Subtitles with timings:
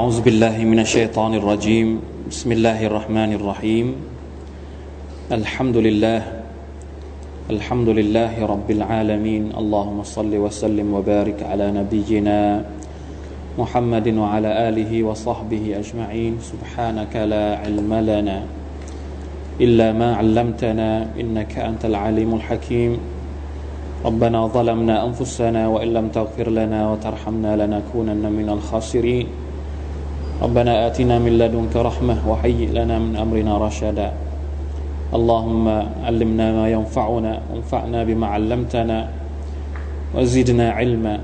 [0.00, 2.00] أعوذ بالله من الشيطان الرجيم.
[2.32, 3.86] بسم الله الرحمن الرحيم.
[5.28, 6.20] الحمد لله.
[7.52, 9.52] الحمد لله رب العالمين.
[9.52, 12.64] اللهم صل وسلم وبارك على نبينا
[13.60, 16.40] محمد وعلى آله وصحبه أجمعين.
[16.40, 18.38] سبحانك لا علم لنا
[19.60, 22.92] إلا ما علمتنا إنك أنت العليم الحكيم.
[24.08, 29.49] ربنا ظلمنا أنفسنا وإن لم تغفر لنا وترحمنا لنكونن من الخاسرين.
[30.41, 34.13] ربنا آتنا من لدنك رحمة وهيئ لنا من أمرنا رشدا
[35.13, 35.65] اللهم
[36.03, 39.09] علمنا ما ينفعنا وانفعنا بما علمتنا
[40.15, 41.15] وزدنا علما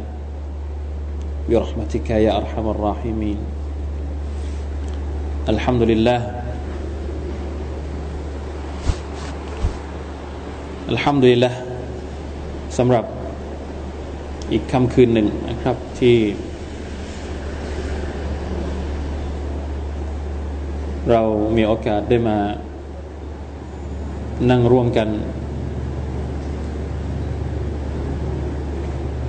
[1.50, 3.38] برحمتك يا أرحم الراحمين
[5.50, 6.20] الحمد لله
[10.90, 11.54] الحمد لله
[12.78, 13.06] สำหรับ
[14.52, 16.16] อีกค่ำคืนหนึ่งนะครับที่
[21.11, 21.23] เรา
[21.57, 22.39] มีโอกาสได้มา
[24.51, 25.09] นั่งร่วมกัน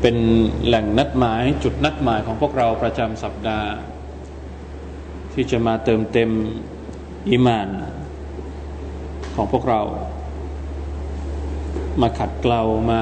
[0.01, 0.17] เป็น
[0.65, 3.69] แหล่งนัดหมายจุดนัดหมายของพวกเราประจำสัปดาห์
[5.33, 6.29] ที่จะมาเติมเต็ม
[7.29, 7.67] อิมาน
[9.35, 9.81] ของพวกเรา
[12.01, 12.61] มาขัดเกลา
[12.91, 13.01] มา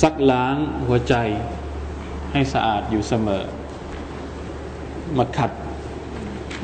[0.00, 0.56] ซักล้าง
[0.86, 1.14] หัวใจ
[2.32, 3.44] ให้สะอาดอยู่เสมอ
[5.18, 5.52] มาขัด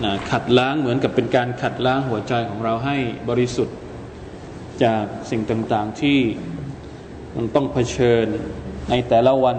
[0.05, 2.97] นะขัดล้างเหมือนกับเป็นการขัดล้างหัวใจของเราให้
[3.29, 3.77] บริสุทธิ์
[4.85, 6.19] จากสิ่งต่างๆที่
[7.37, 8.27] มันต้องเผชิญ
[8.91, 9.57] ในแต่ละวัน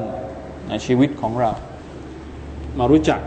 [0.69, 1.51] ในชีวิตของเรา
[2.79, 3.21] มารู้จัก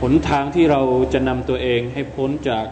[0.00, 0.80] หนทางที่เรา
[1.12, 2.66] จะนำตัวเองให้พ้นจาก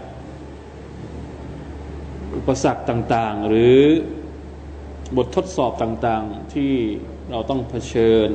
[2.37, 3.79] อุปสรรคต่าง ๆ หรือ
[5.17, 6.73] บททดสอบต่าง ๆ ที่
[7.31, 8.29] เราต้องเผชิญ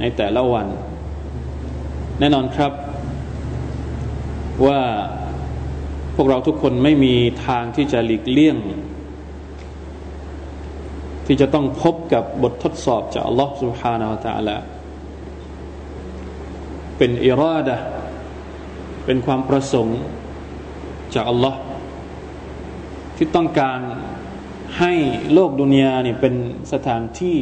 [0.00, 0.66] ในแต่ละวัน
[2.18, 2.72] แน่นอนครับ
[4.65, 4.81] ว่า
[6.15, 7.15] พวกเราทุกคนไม่มี
[7.47, 8.57] ทางที่จะหลีกเลี่ยง
[11.25, 14.57] ที่จะต้องพบกับบททดสอบจากอัลลอฮฺ سبحانه และ تعالى
[16.97, 17.77] เป็นอิราดะ
[19.05, 19.99] เป็นความประสงค์
[21.13, 21.59] จากอัลลอฮ์
[23.15, 23.79] ที่ต้องการ
[24.79, 24.93] ให้
[25.33, 26.35] โลกดุนยาเนี่ยเป็น
[26.73, 27.37] สถานที่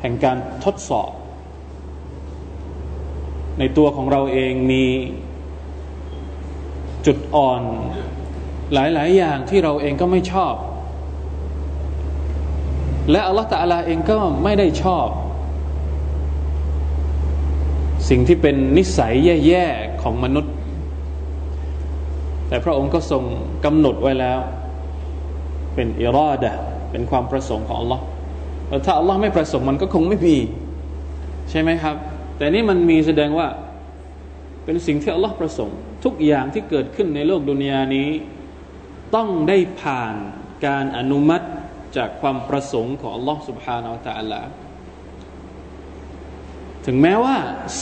[0.00, 1.10] แห่งการทดสอบ
[3.58, 4.84] ในตัวของเราเองมี
[7.05, 7.61] จุดอ่อน
[8.73, 10.55] หลาย ๆ อย่างที่เราเองก็ไม่ชอบ
[13.11, 15.07] และอัลลอฮฺตะอาลาเองก็ไม่ได้ชอบ
[18.09, 19.13] สิ่งที่เป็นนิสัย
[19.47, 20.53] แย่ ๆ ของมนุษย์
[22.47, 23.23] แต่พระองค์ก็ทรง
[23.65, 24.39] กำหนดไว้แล้ว
[25.75, 26.51] เป็นอิรอดะ
[26.91, 28.03] เป็นความประสงค์ของอัลลอฮ์
[28.85, 30.37] ถ้าอัลลอฮ์ไม่ประสงค์มันก็คงไม่มี
[31.49, 31.95] ใช่ไหมครับ
[32.37, 33.47] แต่นี่มันมีแสดงว่า
[34.65, 38.08] เป็นสิ่งที่อัลลอฮ์ประสงค์ ทุกอย่างที่เกิดขึ้นในโลกดุนยานี้
[39.14, 40.14] ต้องได้ผ่าน
[40.66, 41.46] การอนุมัติ
[41.96, 44.42] จากความประสงค์ของอัลลอฮ์ سبحانه และ تعالى
[46.86, 47.36] ถึงแม้ว่า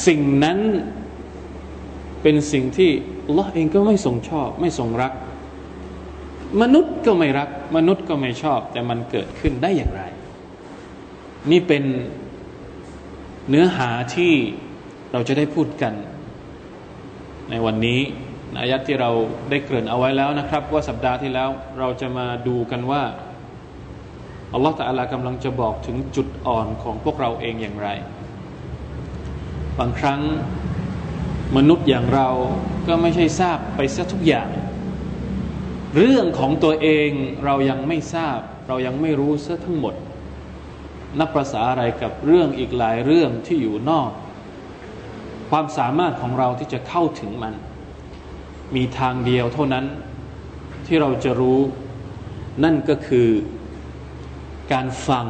[0.07, 0.59] สิ่งนั้น
[2.23, 2.91] เป็นสิ่งที่
[3.27, 5.13] อัลลอฮ์เองก็ไม่ทรงชอบ ไม่ทรงรัก
[6.63, 10.03] มนุษย์ก็ไม่รัก มนุษย์ก็ไม่ชอบ แต่มันเกิดขึ้นได้อย่างไร
[11.51, 11.85] นี่เป็น
[13.49, 14.33] เนื้อหาที่
[15.13, 15.95] เราจะได้พูดกัน
[17.50, 18.00] ในวันนี้
[18.60, 19.12] อายัดที่เรา
[19.50, 21.50] ได้เกริ่นเอาไว้แล้วนะครับ ว่าสัปดาห์ที่แล้ว
[21.80, 23.04] เราจะมาดูกันว่า
[24.54, 27.90] อัลลอฮฺตะอาลากำลังจะบอกถึงจุดอ่อนของพวกเราเองอย่างไร
[29.80, 30.22] บางครั้ง
[31.58, 32.30] มนุษย์อย่างเรา
[32.88, 34.50] ก็ไม่ใช่ทราบไปซะทุกอย่าง
[35.98, 37.10] เรื่องของตัวเอง
[37.46, 39.96] เรายังไม่ทราบ เรายังไม่รู้ซะทั้งหมด
[41.20, 44.10] นับประษาอะไรกับเรื่องอีกหลายเรื่องที่อยู่นอก
[45.53, 47.55] ความสามารถของเราที่จะเข้าถึงมัน
[48.77, 49.87] มีทางเดียวเท่านั้น
[50.87, 51.61] ที่เราจะรู้
[52.65, 53.29] นั่นก็คือ
[54.73, 55.27] การฟัง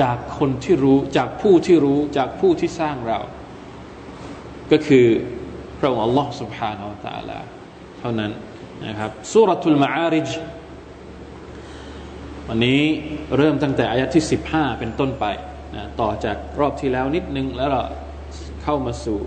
[0.00, 3.18] จากคนที่รู้จากผู้ที่รู้จากผู้ที่สร้างเรา
[4.72, 5.06] ก็คือ
[5.78, 7.38] พระองค์ Allah سبحانه และ تعالى
[7.98, 8.32] เท่านั้น
[8.86, 10.28] นะครับสุรทูลมาอาริจ
[12.48, 12.80] วันนี้
[13.36, 15.24] เริ่มตั้งแต่อายะที่ 15 เป็นต้นไป
[15.76, 17.82] นะต่อจากรอบที่แล้วนิดนึงแล้วเรา
[18.69, 19.19] เข้ามาสู่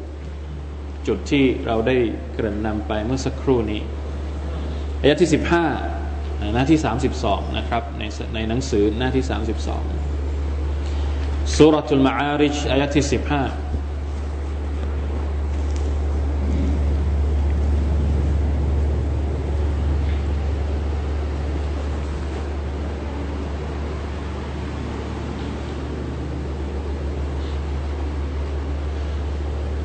[1.06, 1.96] จุดที่เราได้
[2.32, 3.80] เกริ่นนำไปเมื่อสักครู่นี้
[5.00, 5.30] อายะที่
[5.90, 6.78] 15 หน้าที่
[7.16, 8.02] 32 นะครับใน
[8.34, 9.24] ในหนังสือหน้าที่
[10.38, 13.04] 32สุรทูลมาอาริชอายะที่
[13.48, 13.79] 15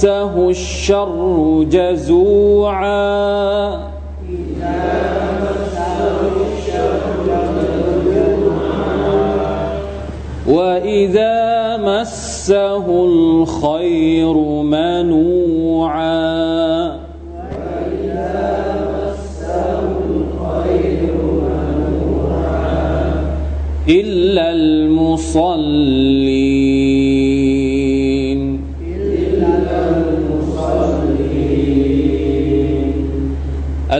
[0.00, 3.10] مسه الشر جزوعا.
[10.48, 16.10] وإذا مسه الخير منوعا.
[23.88, 25.90] إلا المصلين.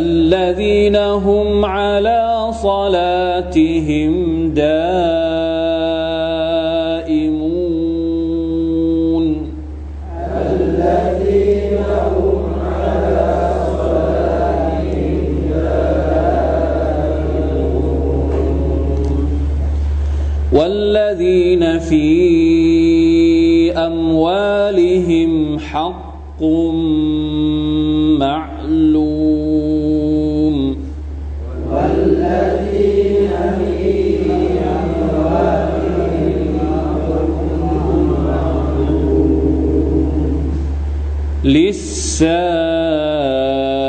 [0.01, 4.13] الذين هم على صلاتهم
[4.55, 5.11] دائمون.
[20.53, 22.07] والذين في
[23.77, 26.11] أموالهم حق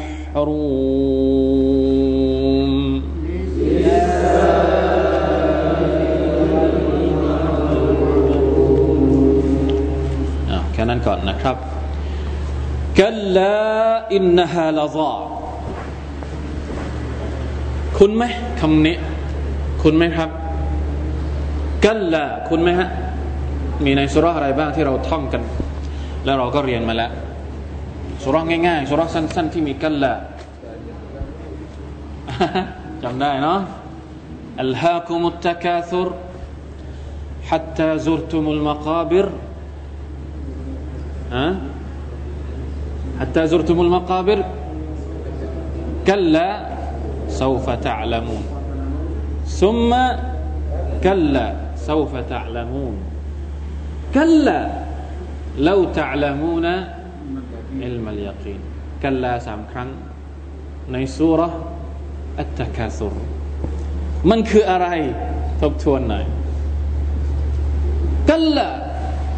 [10.50, 11.56] อ่ะแค่นั้นก่อนนะครับ
[13.00, 13.56] กัลลา
[14.14, 15.14] อินนฮาลาซา
[17.98, 18.22] คุณไหม
[18.60, 18.96] คำนี้
[19.82, 20.30] คุณไหมครับ
[21.84, 22.88] กัลลาคุณไหมฮะ
[23.84, 25.42] มีในสุราะห์อะไรบ้างที่เราท่องกัน
[26.24, 27.10] แล้วเราก็เรียนมาแล้ว
[28.22, 30.12] สุราะห์ง่ายๆสุราะห์สั้น ๆ ที่มีกัลลา
[33.02, 33.60] จำได้เนาะ
[34.62, 36.08] ألهاكم التكاثر
[37.50, 39.26] حتى زرتم المقابر
[41.32, 41.46] ها
[43.20, 44.38] حتى زرتم المقابر
[46.06, 46.48] كلا
[47.28, 48.44] سوف تعلمون
[49.46, 49.90] ثم
[51.04, 52.96] كلا سوف تعلمون
[54.14, 54.60] كلا
[55.68, 56.66] لو تعلمون
[57.84, 58.60] علم اليقين
[59.02, 59.88] كلا สามครั้ง
[60.92, 61.52] ในสุรษ
[62.38, 63.14] อัตตะคาซุร
[64.30, 64.88] มันคืออะไร
[65.60, 66.24] ทบทวนหน่อย
[68.28, 68.68] กัลละ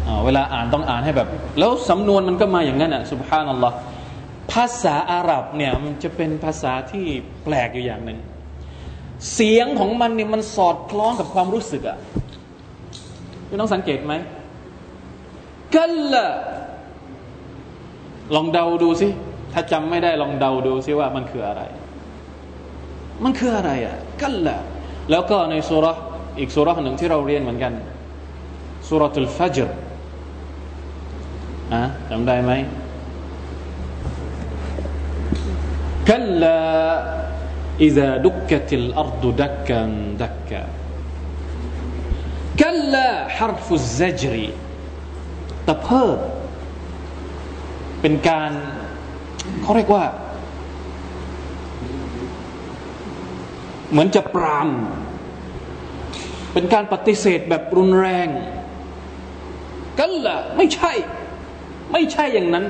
[0.07, 1.27] อ่าเวลาอ่านต้องอ่านให้แบบ
[1.59, 3.75] แล้วสำนวนมันก็มาอย่างนั้นอ่ะสุบฮานัลลอฮ์
[4.51, 7.05] ภาษาอาหรับเนี่ยมันจะเป็นภาษาที่
[7.43, 8.19] แปลกอยู่อย่างหนึ่ง
[9.33, 11.97] เสียงของมันเนี่ยมันสอดคล้องกับความรู้สึกอ่ะ
[13.47, 14.13] พี่น้องสังเกตไหม
[15.75, 16.25] กัลละ
[18.35, 19.07] ลองเดาดูสิ
[19.53, 21.61] ถ้าจำไม่ได้ลองเดาดูสิว่ามันคืออะไร
[23.23, 24.57] มันคืออะไรอ่ะ กัลละ
[25.11, 25.93] แล้วก็ในสุรา
[26.39, 27.73] อีกสุราหนึ่งที่เราเรียนเหมือนกัน
[28.87, 29.69] สุรทุลฟัจร
[31.73, 32.51] อ่ะจำได้ไหม
[36.09, 36.57] กัลลา
[37.87, 39.81] إذا دكت الأرض دكا
[40.23, 40.63] دكا
[42.59, 44.35] كلا حرف الزجر
[45.66, 46.18] ตะเพิด
[48.00, 48.50] เป็นการ
[49.62, 50.04] เขาเรียกว่า
[53.90, 54.68] เหมือนจะปราม
[56.52, 58.28] เป็นการปฏิเสธแบบรุนแรง
[59.98, 60.92] กันละไม่ใช่
[61.92, 62.64] ไม่ใช่อย่างนั้น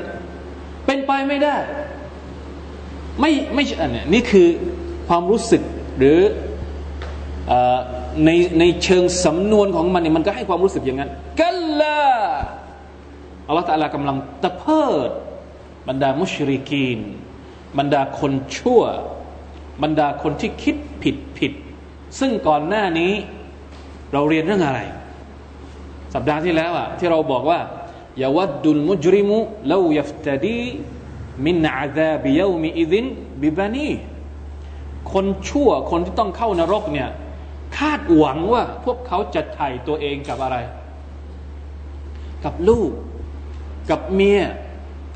[0.87, 1.57] เป็นไปไม่ได้
[3.21, 4.49] ไม่ไม่ใช่เนี้ยนี่คือ
[5.09, 5.63] ความรู้สึก
[5.99, 6.19] หรือ
[7.51, 7.53] อ
[8.25, 11.11] ในในเชิงสำนวนของมันเนี่ยมันก็ให้ความรู้สึกอย่างนั้น
[11.41, 12.01] กัลลา
[13.47, 15.11] อัลลอฮฺตะลากำลังตะเพิด
[15.89, 16.99] บรรดามุชริกีน
[17.79, 18.83] บรรดาคนชั่ว
[19.83, 21.53] บรรดาคนที่คิดผิดผิด
[22.21, 23.13] ซึ่งก่อนหน้านี้
[24.13, 24.81] เราเรียนเรื่องอะไร
[26.15, 27.61] สัปดาห์ที่แล้วอะที่เราบอกว่า
[28.23, 29.39] ยาวัดดุลมุจริมุ
[29.73, 30.65] ลายัฟตดี
[31.47, 33.07] มินอาซาบิยามิอิดิน
[33.43, 33.91] บิบานี
[35.13, 37.09] คนชั่วคนที่ต้องเข้านรกเนี่ย
[37.79, 40.57] คาดหวังว่าพวกเขาจะไถ่ตัวเองกับอะไร
[42.45, 42.91] กับลูก
[43.91, 44.43] กับเมีย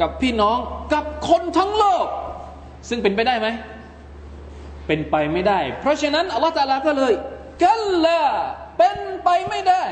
[0.01, 0.59] กับพี่น้อง
[0.93, 2.07] กับคนทั้งโลก
[2.89, 3.49] ซึ่งเป็นไปได้ไหม
[4.87, 7.13] เป็นไปไม่ได้ เพราะฉะนั้นอัลลอฮฺตาลาก็เลย
[7.65, 8.21] กัลลา
[8.79, 9.83] เป็นไปไม่ได้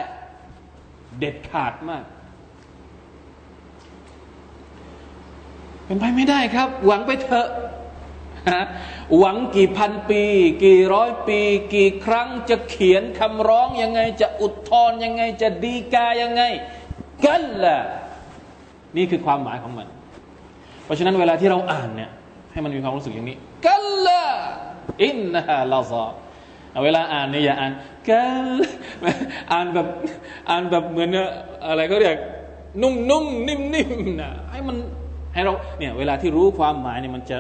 [1.18, 2.04] เด็ดขาดมาก
[5.86, 7.48] เป็นไปไม่ได้ครับ หวังไปเถอะ
[9.18, 10.22] หวังกี่พันปี
[10.64, 11.40] กี่ร้อยปี
[11.74, 16.42] กี่ครั้งจะเขียนคำร้องยังไง จะอุทธรยังไง จะดีกายังไง
[17.24, 17.78] กันละ
[18.96, 19.86] นี่คือความหมายของมัน
[20.84, 22.10] เพราะฉะนั้นเวลาที่เราอ่านเนี่ย
[22.52, 23.36] ให้มันมีความรู้สึกอย่างนี้
[23.66, 24.22] กันละ
[25.02, 26.04] อินนะฮะลาซา
[26.84, 27.72] เวลาอ่านเนี่ยอย่าอ่าน
[28.08, 28.46] กัน
[29.52, 29.86] อ่านแบบ
[30.50, 31.08] อ่านแบบเหมือน
[31.66, 32.16] อะไรก็เรียก
[32.82, 34.76] นุ่มๆนิ่มๆนะให้มัน
[35.34, 37.38] ให้เราเนี่ยเวลาที่รู้ความหมายเนี่ยมันจะ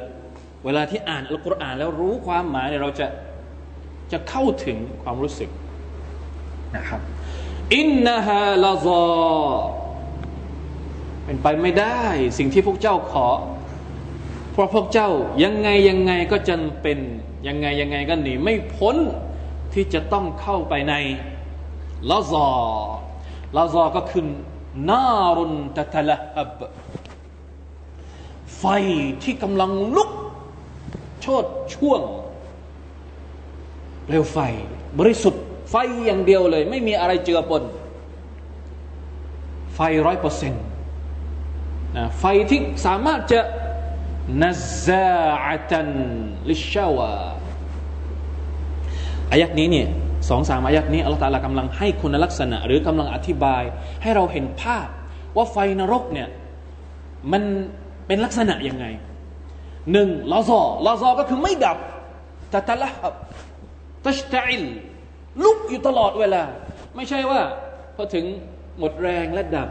[0.64, 3.06] เวลาที่อ่านอัลกุรอานแล้วรู้ความหมายเนี่ยเราจะ
[4.12, 5.50] จะเข้าถึงความรู้สึก
[6.76, 7.00] นะครับ
[7.76, 9.06] อินนาฮาลาซอ
[11.26, 12.00] เป็นไปไม่ได้
[12.38, 13.28] สิ่งที่พวกเจ้าขอ
[14.52, 15.10] เพราะพวกเจ้า
[15.42, 16.98] ยังไงยังไงก็จำเป็น
[17.48, 18.96] ยังไงยังไงก็หนีไม่พ้น
[19.74, 20.94] ที่จะต้องเข้าไปใน
[22.10, 22.48] ลาซอ
[23.56, 24.24] ลาซอก็คือ
[24.88, 25.04] นา
[25.36, 26.58] รุนตะทะละฮับ
[28.58, 28.64] ไฟ
[29.22, 30.10] ที่กำลังลุก
[31.20, 32.00] โชดช่วง
[34.04, 34.38] เปลวไฟ
[34.98, 35.74] บริสุทธิ์ไฟ
[36.06, 37.62] อย่างเดียวเลย ไม่มีอะไรเจือปน
[39.74, 40.62] ไฟร้อยเปอร์เซ็นต์
[42.18, 43.40] ไฟที่สามารถจะ
[44.42, 44.52] นั
[44.86, 45.88] ซาอัตัน
[46.50, 47.12] ลิชาวา
[49.32, 49.88] อายักนี้เนี่ย
[50.28, 53.62] สองสามอายักนี้อัลลอฮฺตาลากำลังให้คุณลักษณะ หรือกำลังอธิบาย
[54.02, 54.88] ให้เราเห็นภาพ
[55.36, 56.28] ว่าไฟนรกเนี่ย
[57.32, 57.42] มัน
[58.06, 58.86] เป็นลักษณะยังไง
[59.92, 61.78] หนึ่งลาซอลาซอก็คือไม่ดับ
[62.50, 63.14] แต่ตะละบ
[64.06, 64.62] ตัชตอิล
[65.44, 66.42] ลุกอยู่ตลอดเวลา
[66.96, 67.40] ไม่ใช่ว่า
[67.96, 68.24] พอถึง
[68.78, 69.68] หมดแรงและดับ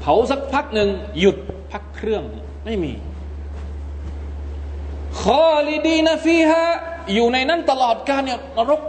[0.00, 0.88] เผาสักพักหนึ่ง
[1.20, 1.36] หยุด
[1.72, 2.22] พักเครื่อง
[2.64, 2.92] ไม่มี
[5.22, 6.64] คอลิดีนฟีฮะ
[7.14, 8.80] อยู่ในนั้นตลอดการเนี่ยนรก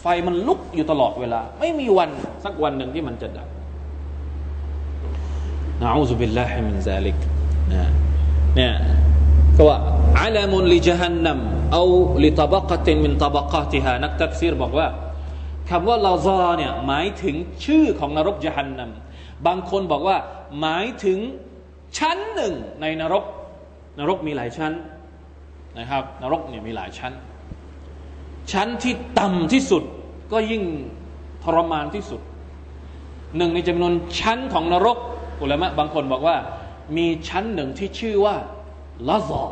[0.00, 2.10] ไฟมันลุกอยู่ตลอดเวลา ไม่มีวัน
[2.44, 3.48] สักวันหนึ่งที่มันจะดับ
[5.80, 7.16] نعوذ بالله من ذلك
[7.72, 7.90] นะ
[8.56, 8.72] เนี่ย
[9.56, 9.78] ก็ว่า
[10.20, 11.38] علم لجهنم
[11.72, 14.86] أو لطبقة من طبقاتها นักตัฟซีรบอกว่า
[15.70, 18.90] คำว่า لظى เนี่ยหมายถึงชื่อของนรก جهنم
[19.46, 20.16] บางคนบอกว่า
[20.60, 21.18] หมายถึง
[21.98, 23.24] ชั้นหนึ่งในนรก
[23.98, 24.72] นรกมีหลายชั้น
[25.78, 27.12] นะครับ นรกเนี่ยมีหลายชั้น
[28.52, 29.82] ชั้นที่ต่ำที่สุด
[30.32, 30.62] ก็ยิ่ง
[31.44, 32.20] ทรมานที่สุด
[33.36, 34.98] หนึ่งในจำนวนชั้นของนรก
[35.40, 36.36] อุลามะบางคนบอกว่า
[36.96, 38.34] มีชั้นหนึ่งที่ชื่อว่า
[39.08, 39.42] ลาซอ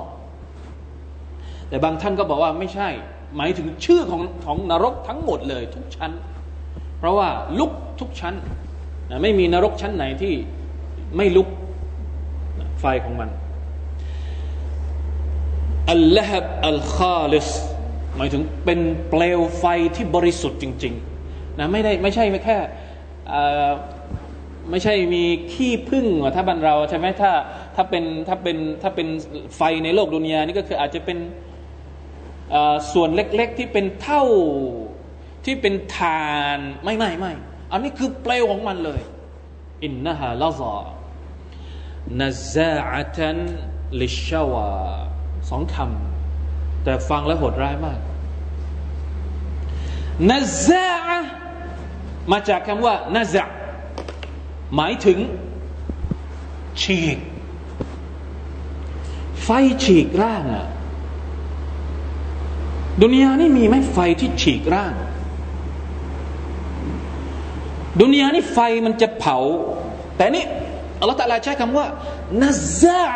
[1.69, 2.89] แต่บางท่านก็บอกว่าไม่ใช่
[3.37, 6.13] หมายถึงชื่อของของนรกทั้งหมดเลยทุกชั้น
[6.99, 7.29] เพราะว่า
[7.59, 8.35] ลุกทุกชั้น
[9.11, 10.35] นะไม่มีนรกชั้นไหนที่
[11.17, 11.49] ไม่ลุก
[12.81, 13.29] ไฟของมัน
[15.93, 17.49] อัลลฮับอัลคาลิส
[18.17, 19.65] หมายถึงเป็นเปลวไฟ
[19.97, 22.57] ที่บริสุทธิ์จริงๆนะไม่ได้ไม่ใช่ไม่แค่
[24.71, 25.23] ไม่ใช่มี
[25.53, 27.33] ขี้พึ่งถ้าบ้านเราใช่ไหมถ้า
[27.77, 29.09] ถ้าเป็นถ้าเป็นถ้าเป็น
[29.57, 31.19] ไฟในโลกดุนยานี่ก็คืออาจจะเป็น
[32.93, 34.25] ส่วนเล็กๆที่เป็นเท่า
[35.45, 37.33] ที่เป็นฐานไม่ไม่ไม่
[37.73, 39.01] อันนี้คือเปลวของมันเลย
[39.85, 40.77] อินนะฮะลาซา
[42.21, 43.39] นาซาอัตัน
[44.01, 44.69] ลิชาวา
[45.51, 48.01] สองคำแต่ฟังแล้วโหดร้ายมาก
[50.31, 50.87] นาซา
[52.31, 53.45] มาจากคำว่านาซา
[54.77, 55.19] หมายถึง
[56.83, 57.19] ฉีก
[59.43, 59.49] ไฟ
[59.85, 60.67] ฉีกร่างอะ
[63.03, 64.93] ดุนยานี่มีไหมไฟที่ฉีกร่าง
[68.01, 69.37] ดุนยานี่ไฟมันจะเผา
[70.17, 70.45] แต่นี่
[71.01, 71.87] อัลลอฮฺตะลาใช้คำว่า
[72.43, 72.51] นา
[72.81, 73.07] ซา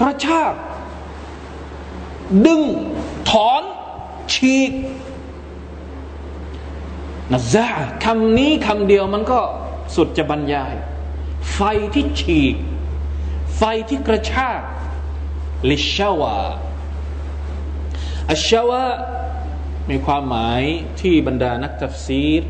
[0.00, 0.54] กระชาก
[2.46, 2.62] ดึง
[3.30, 3.62] ถอน
[4.32, 4.72] ฉีก
[7.34, 7.68] นะซา
[8.04, 9.40] คำนี้คำเดียวมันก็
[9.94, 10.74] สุดจะบรรยาย
[11.52, 11.60] ไฟ
[11.94, 12.54] ที่ฉีก
[13.56, 14.60] ไฟที่กระชาก
[15.70, 16.36] ลิชาวา
[18.30, 18.82] อัชชาวะ
[19.90, 20.62] มีความหมาย
[21.00, 22.42] ที่บรรดานักตัฟซีร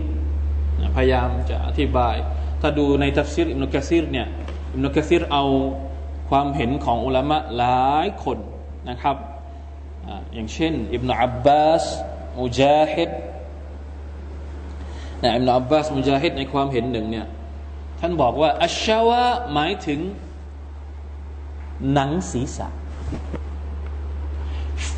[0.96, 2.16] พยายามจะอธิบาย
[2.60, 4.26] ถ้าดูในตัฟซีรอิมนุกะซีรเนี่ย
[4.72, 5.44] อิมนุกะซีรเอา
[6.30, 8.38] ความเห็นของอุลามะหลายคน
[8.88, 9.16] นะครับ
[10.34, 11.84] อย่างเช่นอิบนาอับบาส
[12.40, 13.10] มุจาฮิด
[15.22, 17.26] นะอิบนาอับบาสมุจาฮิดในความเห็นหนึ่งเนี่ย
[18.00, 20.00] ท่านบอกว่าอัชชาวะหมายถึง
[21.92, 22.68] หนังศีรษะ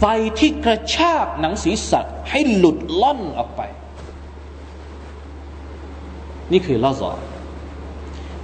[0.00, 0.04] ไฟ
[0.38, 3.62] ที่กระชากหนังศีรษะให้หลุดล่อนออกไป
[6.52, 7.10] นี่คือลาซอ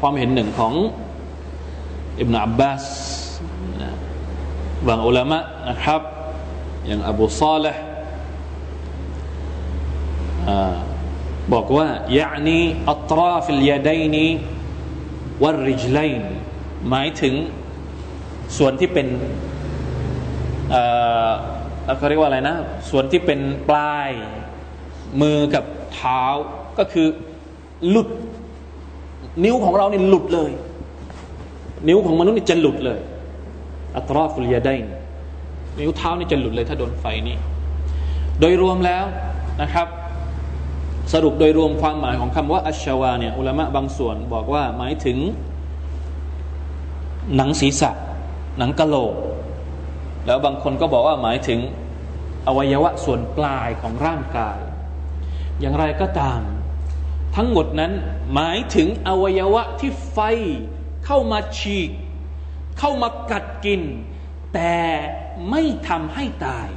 [0.01, 0.73] ความเห็นหนึ่งของ
[2.21, 2.85] อิบนาอับบาส
[4.87, 6.01] บางอุลามะนะครับ
[6.87, 7.83] อย่างอบูซาลห์
[11.53, 11.87] บอกว่า
[12.19, 12.61] ยานี
[12.91, 14.27] อัตราฟิลยาดัยนี
[15.43, 16.23] วัริจไลน
[16.89, 17.35] หมายถึง
[18.57, 19.07] ส่วนที่เป็น
[20.71, 20.83] เอ่
[21.29, 21.31] อ
[21.99, 22.57] เขาเรียกว่าอะไรนะ
[22.91, 24.11] ส่วนที่เป็นปลาย
[25.21, 26.23] มือกับเท้า
[26.79, 27.07] ก็คือ
[27.89, 28.09] หลุด
[29.45, 30.51] นิ้วของเราเนี่ยหลุดเลย
[31.89, 33.01] นิ้วของมนุษย์นี่จะหลุดเลย
[33.97, 34.85] อัตราฟุลยาไดน
[35.81, 37.37] นิ้วเท้านี่จะหลุดเลยถ้าโดนไฟนี่
[38.41, 39.05] โดยรวมแล้ว
[39.63, 39.87] นะครับ
[41.13, 45.19] สรุปโดยรวมความหมายของคำว่า อัชชาวาเนี่ยอุลามะบางส่วนบอกว่าหมายถึง
[47.37, 47.91] หนังศีรษะ
[48.59, 49.15] หนังกะโหลก
[50.27, 51.61] แล้วบางคนก็บอกว่าหมายถึง
[52.47, 54.59] อวัยวะส่วนปลายของร่างกาย
[55.61, 56.41] อย่างไรก็ตาม
[57.37, 57.93] ทั้งหมดนั้น
[58.35, 60.19] หมายถึงอวัยวะที่ไฟ
[61.07, 61.91] เข้ามาฉีก
[62.79, 63.83] เข้ามากัดกิน
[64.55, 64.77] แต่
[65.51, 66.69] ไม่ทำให้ตาย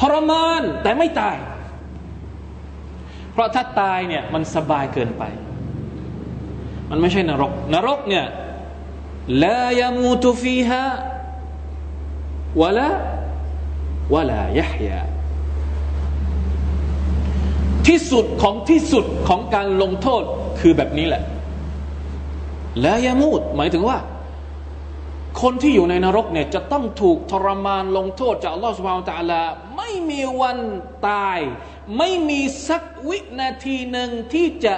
[0.00, 1.36] ทรมานแต่ไม่ตาย
[3.32, 5.24] เพราะถ้าตายเนี่ยมันสบายเกินไป
[6.90, 8.26] มันไม่ใช่นรก นรกเนี่ย
[9.38, 9.44] เล
[9.80, 10.84] ยามูตุฟีฮะ
[12.60, 12.88] วะละ
[14.14, 15.00] วะลายะฮยา
[17.86, 20.22] ที่สุดของที่สุดของการลงโทษ
[20.60, 21.22] คือแบบนี้แหละ
[22.80, 23.98] และยามูดหมายถึงว่า
[25.42, 29.42] คนที่อยู่ในนรกเนี่ยจะต้องถูกทรมานลงโทษจากอัลลอฮฺสุบฮานตะลา
[29.76, 30.58] ไม่มีวัน
[31.08, 31.38] ตาย
[31.98, 34.74] ไม่มีสักวินาทีหนึ่งที่จะ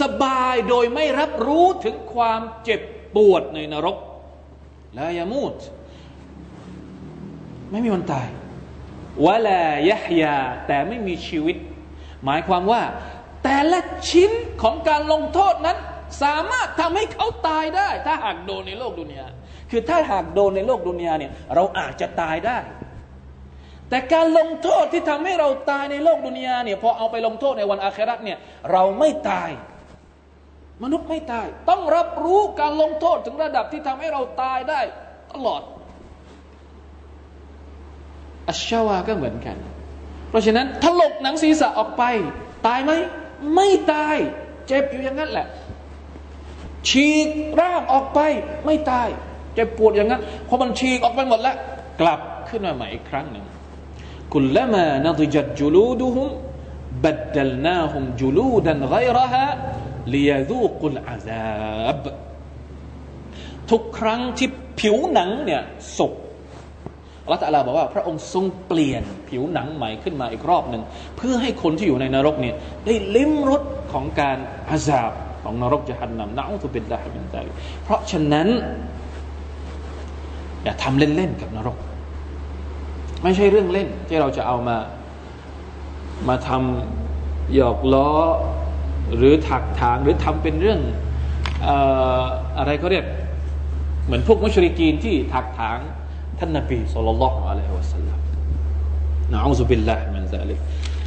[0.00, 2.80] สบายโดยไม่รับรู้ถึงความเจ็บ
[3.16, 3.96] ปวดในนรก
[4.94, 5.52] และยามูด
[7.74, 8.26] ไม่มีวันตาย
[9.24, 11.56] วะลายะฮยา แต่ไม่มีชีวิต
[12.24, 12.82] หมายความว่า
[13.44, 14.30] แต่ละชิ้น
[14.62, 15.78] ของการลงโทษนั้น
[16.22, 19.26] สามารถทำให้เขาตายได้ ถ้าหากโดนในโลกดุนยา
[19.70, 22.58] คือถ้าหากโดนในโลกดุนยาเนี่ยเราอาจจะตายได้
[23.88, 28.38] แต่การลงโทษที่ทำให้เราตายในโลกดุนยาเนี่ยพอเอาไปลงโทษในวันอาคราเนี่ย
[28.72, 29.50] เราไม่ตาย
[30.82, 34.80] มนุษย์ไม่ตาย ต้องรับรู้การลงโทษถึงระดับที่ทำให้เราตายได้
[35.32, 35.62] ตลอด
[38.48, 39.56] อัชชาวาก็เหมือนกัน
[40.28, 42.02] เพราะฉะนั้นถลกหนังศีรษะออกไป
[42.66, 42.92] ตายไหม
[43.54, 44.16] ไม่ตาย
[44.66, 45.46] เจ็บอยู่อย่างนั้นแหละ
[46.88, 47.28] ฉีก
[47.60, 48.20] ร่างออกไป
[48.64, 49.08] ไม่ตาย
[49.54, 51.56] เจ็บปวดอย่างนั้นพอมันฉีกออกไปหมดแล้ว
[52.00, 53.44] กลับขึ้นมาใหม่อีกครั้งหนึ่ง
[54.32, 56.28] กุลละมานดิจัดจุลูดุฮุม
[57.04, 59.44] บัดดลนาฮุมจุลูดันไกรฮะ
[60.12, 62.02] ลียดูกุลอาซาบ
[63.70, 64.48] ทุกครั้งที่
[64.80, 65.62] ผิวหนังเนี่ย
[65.98, 66.14] สุก
[67.24, 70.82] อัลลอฮฺตะลาบอกว่าพระองค์ทรงเปลี่ยนผิวหนังใหม่ขึ้นมาอีกรอบหนึ่ง
[71.16, 72.54] เพื่อให้คนที่อยู่ในนรกเนี่ย
[72.86, 74.38] ได้ลิ้มรสของการ
[74.70, 75.12] อาซาบ
[75.44, 77.50] ของนรกจะหันนำนะอุตุบิลลาฮิมินตาลิ
[77.82, 78.48] เพราะฉะนั้น
[80.64, 81.76] อย่าทำเล่นๆกับนรก
[83.22, 84.76] ไม่ใช่เรื่องเล่นที่เราจะเอามา
[86.28, 88.10] มาทำหยอกล้อ
[89.16, 90.80] หรือถักถางหรือทำเป็นเรื่อง
[92.58, 93.04] อะไรเขาเรียก
[94.06, 95.78] เหมือนพวกมุชริกีนที่ถักถาง
[96.38, 98.18] ท่านนบีสุลต่านละฮ์อะลัยฮิวะสัลลัม
[99.32, 100.58] นะอูซุบิลลาฮ์มินซาลิก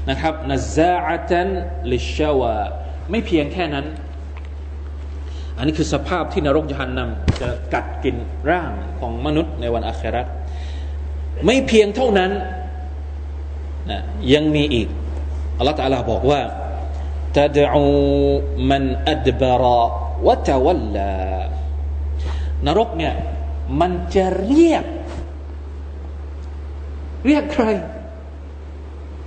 [0.09, 1.47] นะครับนะซาอะตัน
[1.93, 2.55] ลิชาวา
[3.09, 3.85] ไม่เพียงแค่นั้น
[5.57, 8.15] อันนี้คือสภาพที่นรกยหันนำจะกัดกิน
[8.49, 10.23] ร่างของมนุษย์ในวันอาครา
[11.45, 12.31] ไม่เพียงเท่านั้น
[13.89, 13.99] นะ
[14.33, 14.87] ยังมีอีก
[15.57, 16.41] อัลลอฮฺตาลาบอกว่า
[17.37, 17.85] ตะดอู
[18.69, 19.81] มันอัดบารา
[20.27, 21.11] วะตะวัลลา
[22.67, 23.13] นรกเนี่ย
[23.81, 24.85] มันจะเรียก
[27.25, 27.65] เรียกใคร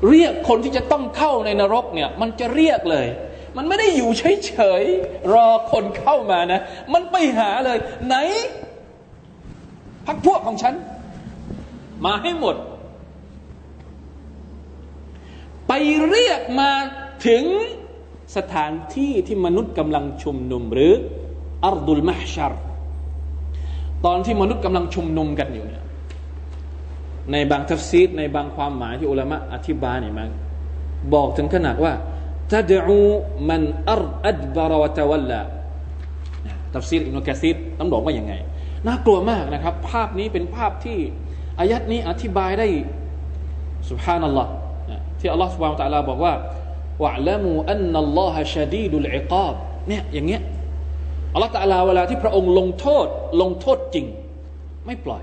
[0.09, 3.07] เรียกคนที่จะต้องเข้าในนรกเนี่ย มันจะเรียกเลย
[3.57, 6.61] มันไม่ได้อยู่เฉยๆรอคนเข้ามานะ
[6.92, 8.16] มันไปหาเลย ไหน
[10.07, 10.74] พักพวกของฉัน
[12.05, 12.57] มาให้หมด
[15.68, 15.72] ไป
[16.09, 16.70] เรียกมา
[17.26, 17.44] ถึง
[18.37, 20.92] สถานที่ที่มนุษย์กำลังชุมนุมหรือ
[21.64, 22.53] อัรดุลมหชัร
[24.05, 25.85] ตอนที่มนุษย์กำลังชุมนุมกันอยู่เนี่ย
[27.33, 30.28] ในบางตัฟซีรในบางความหมายที่อุลามะอธิบายเนี่ยมัน
[31.14, 31.92] บอกถึงขนาดว่า
[32.53, 35.40] تدعو من أدبر وتولى
[36.74, 38.33] ตัฟซีรอิบนุกะซีรต้องบอกว่าอย่างไง
[38.87, 40.98] น่ากลัวมากนะครับ ภาพนี้เป็นภาพที่
[41.59, 42.66] อายัดนี้อธิบายได้
[43.90, 44.51] سبحان الله
[45.20, 46.35] ที่อัลลอฮ์ سبحانه وتعالى บอกว่า
[47.05, 49.55] واعلموا أن الله شديد العقاب
[49.88, 50.42] เนี่ยอย่างเงี้ย
[51.35, 53.06] อัลลอฮ์ตะลาเวลาที่พระองค์ลงโทษ
[53.40, 54.06] ลงโทษจริง
[54.87, 55.22] ไม่ปล่อย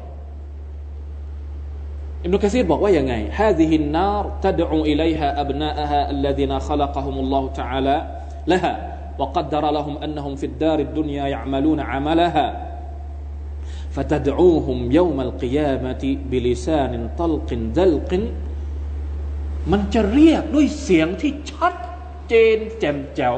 [2.26, 7.96] อิบนุกะซีรบอกว่าอย่างไง هذه النار تدعو إليها أبناءها الذين خلقهم الله تعالى
[8.52, 8.72] لها
[9.20, 12.46] وقدر لهم أنهم في الدار الدنيا يعملون عملها
[13.94, 17.48] فتدعوهم يوم القيامة بلسان طلق
[17.80, 18.12] دلق
[19.72, 21.74] มันจะเรียกด้วยเสียงที่ชัด
[22.28, 23.36] เจนแจ่มแจ๋ว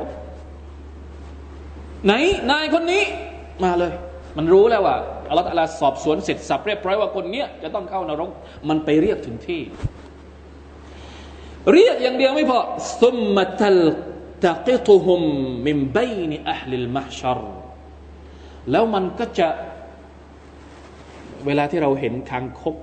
[2.04, 2.12] ไหน
[2.50, 3.04] นายคนนี้
[3.62, 3.92] มาเลย
[4.37, 4.96] มันรู้แล้วว่า
[5.29, 8.31] อัลลอฮฺสอบสวนเสร็จสับเรียบร้อยว่าคนเนี้ยจะต้องเข้านรก
[8.69, 9.61] มันไปเรียกถึงที่
[11.73, 12.59] เรียกอย่างเดียวไม่พอ
[13.01, 13.79] ซุมมะตัล
[14.45, 15.21] ตะกิตุฮุม
[15.67, 17.39] มิมบัยนอัลลิลมะชร
[18.71, 19.47] แล้วมันก็จะ
[21.45, 22.75] เวลาที่เราเห็นคางคก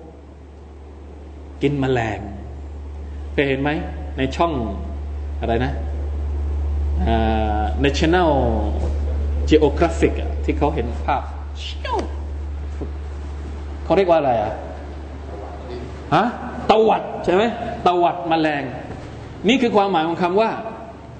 [1.62, 2.20] กินมแมลง
[3.32, 3.70] เคยเห็นไหม
[4.18, 4.52] ในช่อง
[5.40, 5.72] อะไรนะ
[7.84, 8.30] National
[9.50, 11.22] Geographic ที่เขาเห็นภาพ
[11.82, 14.52] เขาเรียกว่าอะไรอะ
[16.14, 16.26] ฮะ
[16.70, 17.42] ตวัดใช่ไหม
[17.86, 18.62] ตวัดมแมลง
[19.48, 20.50] นี่คือความหมายของคำว่า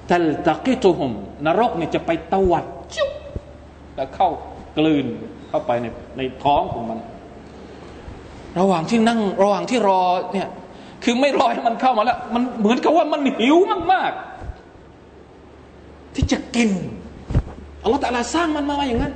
[0.09, 1.11] ตัลตะกิตุฮม
[1.45, 3.11] นรกเนี่ยจะไปตวัดจุ๊บ
[3.95, 4.29] แล้วเข้า
[4.77, 5.05] กลืน
[5.49, 5.85] เข้าไปใน
[6.17, 6.99] ในท้องของมัน
[8.59, 10.01] ระหว่างที่นั่งระหว่างที่รอ
[10.33, 10.49] เนี่ย
[11.03, 13.57] คือไม่รอให้มันเข้ามาแล้ว มันเหมือนกับว่ามันหิว
[13.93, 14.11] มาก
[15.37, 16.69] ๆ ที่จะกิน
[17.83, 19.13] อัลลอฮฺตะลาสร้างมันมาอย่างนั้น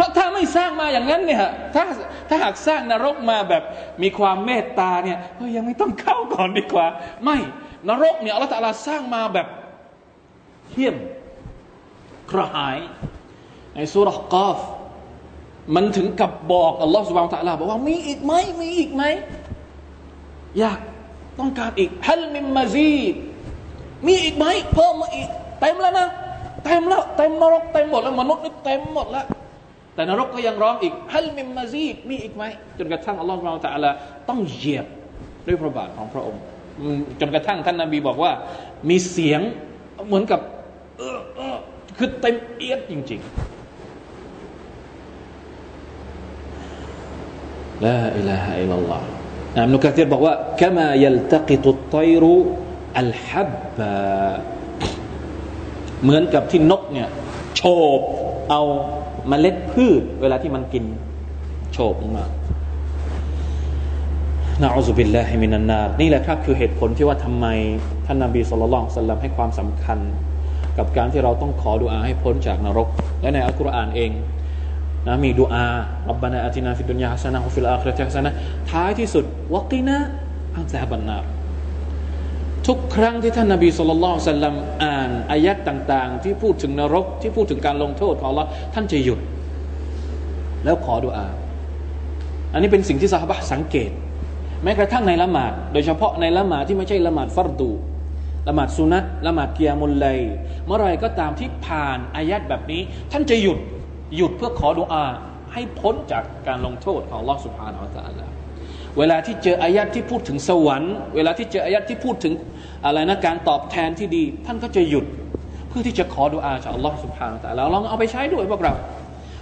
[0.00, 1.84] ราะถ้าไม่สร้างมาอย่างนั้นเนี่ยถ้า
[2.28, 3.62] ถ้าหากสร้างนรกมาแบบ
[4.02, 6.86] มีความเมตตาเนี่ยเฮ้ยยังไม่ต้องเข้าก่อนดีกว่า
[7.24, 7.38] ไม่
[7.88, 9.46] นรกเนี่ยอัลลอฮฺตะลาสร้างมาแบบ
[10.70, 10.96] เที่ยม
[12.30, 12.78] กระหาย
[13.74, 14.58] ในสุรกอฟ
[15.74, 19.02] มันถึงกับบอกอัลลอฮฺสุบานตะลาบอกว่ามีอีกไหมมีอีกไหม
[20.58, 20.78] อยาก
[21.38, 22.94] ต้องการอีกฮัลมิมมาซี
[24.06, 25.28] มีอีกไหมเพิ่มมาอีก
[25.60, 26.08] เต็มแล้วนะ
[26.64, 29.26] เต็มแล้วเต็มนรกเต็มหมดแล้วมนุษย์นี่เต็มหมดแล้ว
[29.95, 32.43] แต่นรกก็ยังร้องอีกฮัลมิมมาซีดมีอีกไหม
[32.77, 33.91] จนกระทั่งอัลลอฮฺเราแต่ละ
[34.29, 34.85] ต้องเหยียบ
[35.47, 36.41] ด้วยพระบาทของพระองค์
[37.19, 38.31] จนกระทั่งท่านนาบีบอกว่า
[38.89, 39.41] มีเสียง
[40.07, 40.39] เหมือนกับ
[40.97, 41.55] เออเออ
[41.97, 43.29] คือเต็มเอียดจริงๆ
[47.85, 49.05] ลาอิลาฮะอิลลัลลอฮ์
[49.57, 52.23] อิบนุกะซีรบอกว่า كما يلتقط الطير
[53.03, 53.51] الحب
[56.03, 57.09] เหมือนกับที่นกเนี่ย
[57.55, 57.61] โฉ
[57.99, 58.01] บ
[58.49, 58.61] เอา
[59.28, 60.84] เมล็ดพืช เวลาที่มันกิน
[61.72, 67.46] سبحان الله نعوذ بالله من النار นี่แหละครับคือเหตุผลที่ว่าทำไม
[68.06, 69.98] ท่านนาบี صلى الله عليه وسلم ให้ความสำคัญ
[70.78, 72.88] กับการที่เราต้องขอดุอาให้พ้นจากนรก
[73.20, 74.10] และในอัลกุรอานเอง
[75.06, 75.66] นะมีดูอา
[76.10, 78.30] ربنا آتنا في الدنيا حسنة وفي الآخرة حسنة
[78.70, 81.18] ท้ายที่สุด وقنا عذاب النار
[82.70, 84.54] ทุกครั้งที่ท่านนาบี صلى الله عليه وسلم
[84.84, 89.20] อ่านอายัดต่าง ๆ ที่พูดถึงนรกที่พูดถึงการลงโทษของเราท่านจะหยุด
[90.64, 91.26] แล้วขอดุอา
[92.52, 93.90] อันนี้เป็นสิ่งที่สาบะสังเกต
[94.62, 97.70] แม้กระทั่งในละหมาด โดยเฉพาะในละหมาดที่ไม่ใช่ละหมาดฟัรดู
[98.48, 100.20] ละหมาดสุนัตละหมาดเกียมุลไลย
[100.66, 102.80] เมื่อไรก็ตามที่ผ่านอายัดแบบนี้
[103.12, 103.58] ท่านจะหยุด
[104.16, 105.04] หยุดเพื่อขอดุอา
[105.52, 108.29] ให้พ้นจากการลงโทษของลอสุภาอัลตะลา
[108.98, 112.32] เวลาที่เจออายัดที่พูดถึงสวรรค์ เวลาที่เจออายัดที่พูดถึง
[112.86, 115.04] อะไรนะการตอบแทนที่ดี ท่านก็จะหยุด
[115.68, 118.72] เพื่อที่จะขอดุอาจากอัลลอฮฺสุบฮานาอัลลอฮฺลองเอาไปใช้ด้วยพวกเรา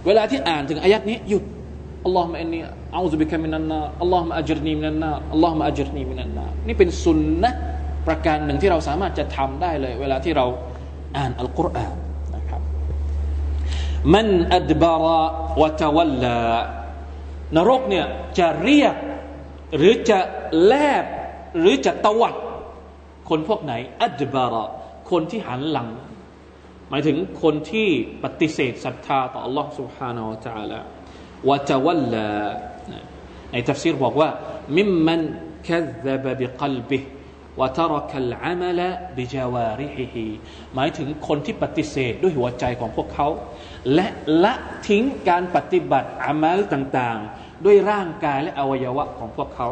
[0.07, 1.45] เวลาที่อ่านถึงอายัดนี้หยุด
[2.05, 2.59] อัลลอฮฺมะอินนี
[2.95, 7.51] อัลลอฮฺบิคามินันนาอัลลอฮฺมะอัจรนีมินันนาอัลลอฮฺมะอัจรนีมินันนานี่เป็นสุนนะ
[8.07, 10.47] ประการหนึ่งที่เราสามารถจะทำได้เลย เวลาที่เรา
[11.17, 11.95] อ่านอัลกุรอาน
[12.37, 12.61] นะครับ
[14.15, 15.21] มันอัดบาระ
[15.61, 16.37] วะตวัลลา
[17.57, 18.07] นรกเนี่ย
[18.39, 18.95] จะเรียก
[19.78, 20.20] หรือจะ
[20.66, 21.06] แลบ
[21.60, 22.36] หรือจะตวัด
[23.30, 24.66] คนพวกไหนอัดบาระ
[25.12, 25.90] คนที่หันหลัง
[26.90, 27.88] หมายถึงคนที่
[28.24, 30.80] ปฏิเสธศรัทธาต่อ Allah سبحانه และ تعالى
[31.50, 32.28] วะตวัลลา
[33.52, 34.30] ในทัฟซีรบอกว่า
[34.78, 35.22] มิมมัน
[35.68, 37.04] كذب بقلبه
[37.60, 38.82] วะตรคัลอามัล
[39.18, 40.28] บิจาวาริฮิ
[40.76, 43.28] หมายถึงคนที่ปฏิเสธด้วยหัวใจของพวกเขา
[43.94, 44.08] และ
[44.44, 44.54] ละ
[44.88, 49.69] ทิ้งการปฏิบัติอามัลต่างๆ ด้วยร่างกายและอวัยวะของพวกเขา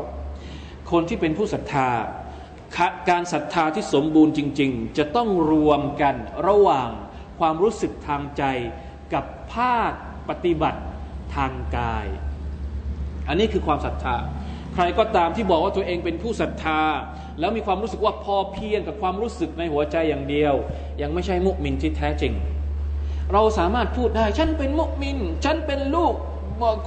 [0.91, 1.89] คนที่เป็นผู้ศรัทธา
[3.11, 6.15] การศรัทธาที่สมบูรณ์จริง ๆ จะต้องรวมกัน
[6.49, 6.89] ระหว่าง
[7.39, 8.43] ความรู้สึกทางใจ
[9.15, 9.93] กับภาค
[10.29, 10.81] ปฏิบัติ
[11.37, 12.07] ทางกาย
[13.29, 14.17] อันนี้คือความศรัทธา
[14.75, 16.81] ใครก็ตามที่บอกว่าตัวเองเป็นผู้ศรัทธา
[17.41, 20.55] แล้วมีความรู้สึกว่าพอเพียงกับความรู้สึกในหัวใจอย่างเดียว
[21.03, 22.33] ยังไม่ใช่มุมินที่แท้จริง
[23.33, 26.15] เราสามารถพูดได้ ฉันเป็นมุมิน ฉันเป็นลูก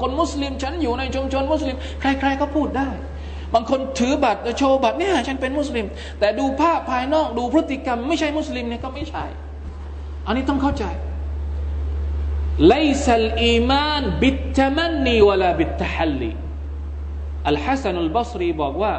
[0.02, 2.90] คนมุสลิม ฉันอยู่ในชุมชนมุสลิม ใคร ๆ ก็พูดได้
[3.54, 5.86] บางคนถือบัตรโชว์บัตรเนี่ยฉันเป็นมุสลิม
[6.20, 9.26] แต่ดูภาพภายนอกดูพฤติกรรม ไม่ใช่มุสลิมเนี่ยก็ไม่ใช่
[10.26, 10.86] อันนี้ต้องเข้าใจ
[12.68, 16.32] ไลซัลอีมานบิตตมันนีวลาบิตตฮัลลี
[17.48, 18.94] อัลฮัสซันุลบัสรีบอกว่า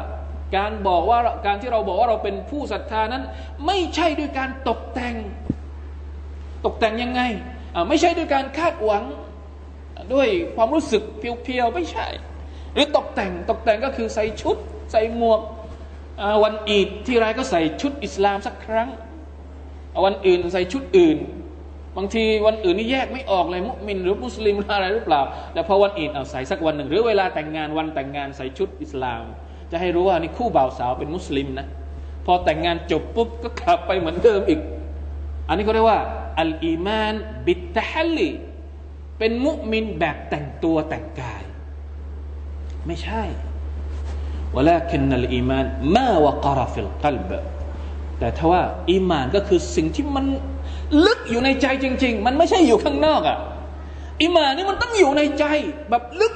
[0.57, 3.23] การบอกว่าการที่เราบอกว่าเราเป็นผู้ศรัทธานั้น
[3.65, 5.15] ไม่ใช่ด้วยการตกแต่ง
[6.65, 7.21] ตกแต่งยังไง
[7.89, 9.03] ไม่ใช่ด้วยการคาดหวัง
[10.13, 12.07] ด้วยความรู้สึกเพียวๆไม่ใช่
[12.73, 14.57] หรือตกแต่งตกแต่งก็คือใส่ชุด
[14.91, 15.41] ใส่หมวก
[16.43, 18.89] วันอีดที่ไรก็ใส่ชุดอิสลามสักครั้ง
[20.05, 21.17] วันอื่นใส่ชุดอื่น
[21.97, 25.21] บางทีวันอื่นนี่แยกไม่ออกเลยมุมินหรือมุสลิมอะไรหรือเปล่า
[25.53, 29.23] แต่พอวันอีดเอาใส่สักวันหนึ่ง หรือเวลาแต่งงานวันแต่งงานใส่ชุดอิสลาม
[29.71, 31.67] จะให้รู้ว่านี่คู่บ่าวสาวเป็นมุสลิมนะ
[32.25, 34.59] พอแต่งงานจบปุ๊บก็กลับไปเหมือนเดิมอีก
[35.47, 35.99] อันนี้ก็เรียกว่า
[36.39, 37.13] อัลอีมาน
[37.45, 38.29] บิตตะฮัลลี
[39.23, 41.43] เป็นมุมินแบบแต่งตัวแต่งกาย
[42.87, 43.23] ไม่ใช่
[44.55, 47.31] วลาคินนัลอีมานมาวะกรฟิลกัลบ
[48.19, 50.25] แต่ถ้าว่าอีมานก็คือสิ่งที่มัน
[51.05, 53.37] ลึกอยู่ในใจจริง ๆ มันไม่ใช่อยู่ข้างนอกอะ่ะ
[54.21, 55.45] อิมานนี่มันต้องอยู่ในใจ
[55.89, 56.33] แบบลึก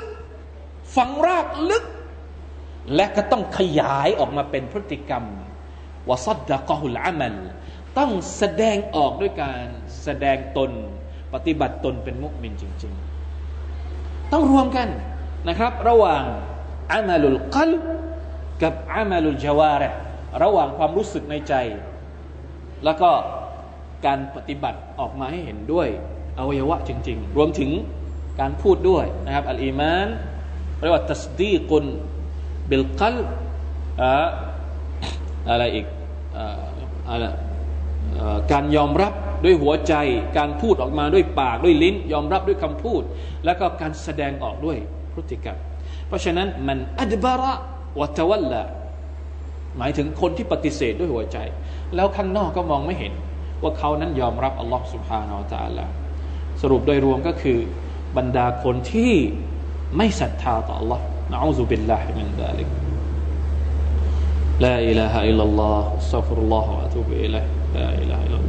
[0.95, 1.85] ฝังรากลึก
[2.95, 5.23] และก็ต้องขยายออกมาเป็นพฤติกรรม
[6.09, 7.35] วสัดดะกอฮุลอามัล
[7.97, 9.63] ต้องแสดงออกด้วยการ
[10.03, 10.71] แสดงตน
[11.35, 12.93] ปฏิบัติตนเป็นมุกมินจริง
[13.61, 14.87] ๆ ต้องรวมกัน
[15.47, 16.23] นะครับ ระหว่าง
[16.91, 17.71] อามัลุลกัล
[18.63, 19.89] กับอามัลุลจาวาระ
[20.43, 21.53] ระหว่างความรู้สึกในใจ
[22.85, 23.09] แล้วก็
[24.05, 25.87] การปฏิบัติออกมาให้เห็นด้วย
[26.37, 27.71] อวัยวะจริง ๆ รวมถึง
[28.39, 30.07] การพูดด้วยนะครับอัลอีมาน
[30.81, 31.85] เรียกว่าตัสดีกุน
[32.69, 33.15] บิลกัล
[35.49, 35.85] อะไรอีก
[37.09, 37.25] อะไร
[38.51, 39.13] การยอมรับ
[39.43, 39.93] ด้วยหัวใจ
[40.37, 43.01] การพูดออกมาด้วยปากด้วยลิ้น ยอมรับด้วยคำพูด
[43.45, 44.77] แล้วก็การแสดงออกด้วย
[45.13, 45.57] พฤติกรรม
[46.07, 47.53] เพราะฉะนั้นมันอัดบาระ
[47.99, 48.61] วัตวัลละ
[49.77, 51.37] หมายถึงคนที่ปฏิเสธด้วยหัวใจ
[51.95, 53.13] แล้วข้างนอกก็มองไม่เห็น
[53.63, 55.91] ว่าเขานั้นยอมรับอัลลอฮ์ سبحانه وتعالى
[56.61, 57.59] สรุปโดยรวมก็คือ
[58.17, 59.13] บรรดาคนที่
[59.97, 60.99] ไม่ศรัทธาต่อ Allah
[61.31, 62.69] นะอูซุบิลลาฮิมินดาลิก
[64.65, 67.35] ลาอิลาฮะอิลลัลลอฮ์อัสซัฟรุลลอฮ์อะตูบล
[67.77, 68.43] ลาอิลาอิลลอฮ์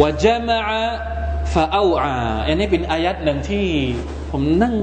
[0.00, 0.58] วะจามะ
[1.54, 2.14] ฟาอูอา
[2.46, 3.66] อันนี้เป็นอายัดหนึ่งที่
[4.30, 4.76] ผมนั่ง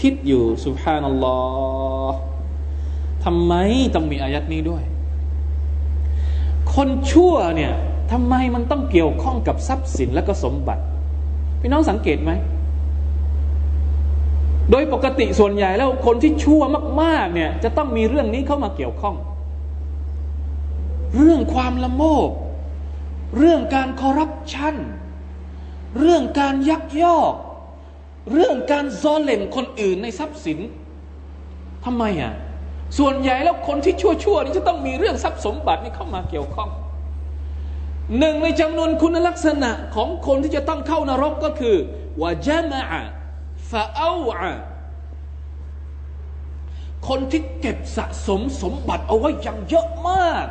[0.00, 1.38] คิดอยู่ سبحان الله
[2.08, 2.18] ฮ์
[3.24, 3.54] ทำไม
[3.94, 4.82] ต้องมีอายัดนี้ด้วย
[6.74, 7.72] คนชั่วเนี่ย
[8.12, 10.82] ทำไมมันต้องเกี่ยวข้องกับทรัพย์สินและก็สมบัติ
[11.60, 12.32] พี่น้องสังเกตไหม
[14.70, 16.62] โดยปกติส่วนใหญ่แล้วคนที่ชั่ว
[17.02, 19.14] มาก ๆ เนี่ย จะต้องมีเรื่องนี้เข้ามาเกี่ยวข้อง
[21.18, 22.30] เรื่องความละโมบ
[23.38, 24.76] เรื่องการคอร์รัปชัน
[26.00, 27.34] เรื่องการยักยอก
[28.32, 30.58] เรื่องการซอนเลมคนอื่นในทรัพย์สิน
[31.84, 32.32] ทำไมอะ
[32.98, 36.70] ส่วนใหญ่แล้วคนที่ชั่วๆนี่จะต้องมีเรื่องทรัพย์สมบัตินี่เข้ามาเกี่ยวข้อง
[38.18, 41.76] หนึ่งในจำนวนคุณลักษณะของคนที่จะต้องเข้านรกก็คือ
[42.22, 42.82] วาจามะ
[43.70, 44.52] ฟาเอาอะ
[47.08, 50.46] คนที่เก็บสะสมสมบัติเอาไว้อย่างเยอะมาก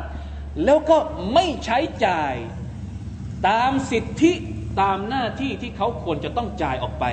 [0.64, 0.98] แล้วก็
[1.34, 2.34] ไม่ใช้จ่าย
[3.48, 4.32] ตามสิทธิ
[4.80, 7.04] ตามหน้าที่ที่เขาควรจะต้องจ่ายออกไป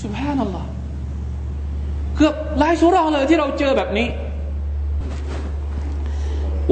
[0.00, 0.70] สุภาพนัลลอฮ์
[2.16, 4.08] เกือบหลายสุราเลยที่เราเจอแบบนี้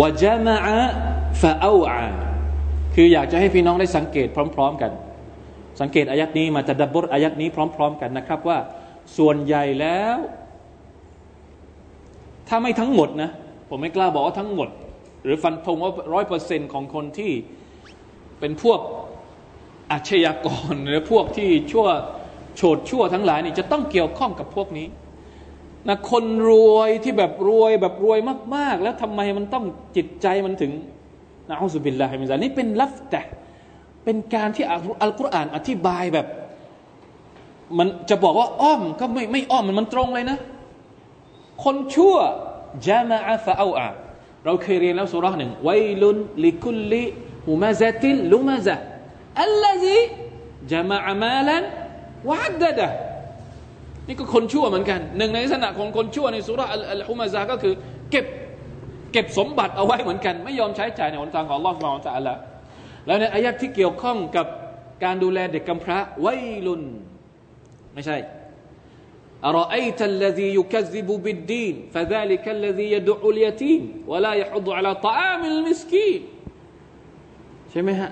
[0.01, 0.57] วาจามะ
[1.41, 2.03] ฟาเอาอา
[2.95, 4.93] คืออยากจะให้พี่น้องได้สังเกตพร้อม ๆ กัน
[5.81, 8.59] สังเกตอายัดนี้มาจะดับบทอายัดนี้พร้อม ๆ กันนะครับว่า
[9.19, 10.17] ส่วนใหญ่แล้ว
[12.49, 13.31] ถ้าไม่ทั้งหมดนะ
[13.69, 14.69] ผมไม่กล้าบอกว่าทั้งหมด
[15.23, 17.33] หรือฟันธงว่าร้อยเปอร์เซ็นของคนที่
[18.41, 18.81] เป็นพวก
[19.93, 21.87] อาชญากร หรือพวกที่ชั่ว
[22.57, 24.87] โฉดชั่วทั้งหลายนี่จะต้องเกี่ยวข้องกับพวกนี้
[25.89, 28.19] นะคนรวยที่แบบรวยแบบรวย
[28.55, 29.65] มาก ๆ แล้วทำไมมันต้อง
[29.97, 30.73] จิตใจมันถึง
[31.49, 33.23] นะอัลลอฮฺบิลลาฮิมิซานี่เป็นลัฟแต่
[34.05, 34.65] เป็นการที่
[35.03, 36.27] อัลกุรอานอธิบายแบบ
[37.79, 40.39] มันจะบอกว่าอ้อมก็ไม่ไม่อ้อมมันมันตรงเลยนะ
[41.65, 42.17] คนชั่ว
[42.87, 43.89] จามาอาฟาเอาอา
[44.45, 45.71] เราเคยเรียนแล้วสุราหนึ่งไว
[46.03, 47.05] ลุนลิคุลลิ
[47.49, 48.75] ฮุมาซาตินลุมาซะ
[49.43, 49.99] อัลลซี
[50.73, 51.63] จามาอามาลัน
[52.29, 52.89] วะฮัดดะ
[54.07, 57.75] นี่ก็คนชั่วเหมือนกัน หนึ่งในลักษณะของคนชั่วในสุราอัลฮุมาซาก็คือ
[58.11, 58.27] เก็บ
[59.13, 62.35] เก็บสมบัติเอาไว้เหมือนกัน ไม่ยอมใช้จ่ายในหนทางของลอสมาอัลละ
[63.07, 64.47] แล้วในอายะที่เกี่ยวข้องกับ
[65.05, 66.27] การดูแลเด็กกำพร้าไว
[66.67, 66.83] ลุน
[67.95, 68.17] ไม่ใช่
[69.46, 76.22] أرأيت الذي يكذب بالدين فذلك الذي يدعو اليتيم ولا يحض على طعام المسكين
[77.72, 78.12] ใช่ไหมฮะ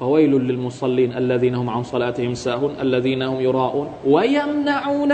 [0.00, 5.12] فويل للمصلين الذين هم عن صلاتهم ساهون الذين هم يراءون ويمنعون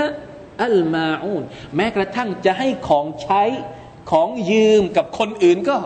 [0.69, 1.43] الماعون
[1.77, 3.43] แม้กระทั่งจะให้ของใช้
[4.11, 5.77] ของยืมกับคนอื่นก็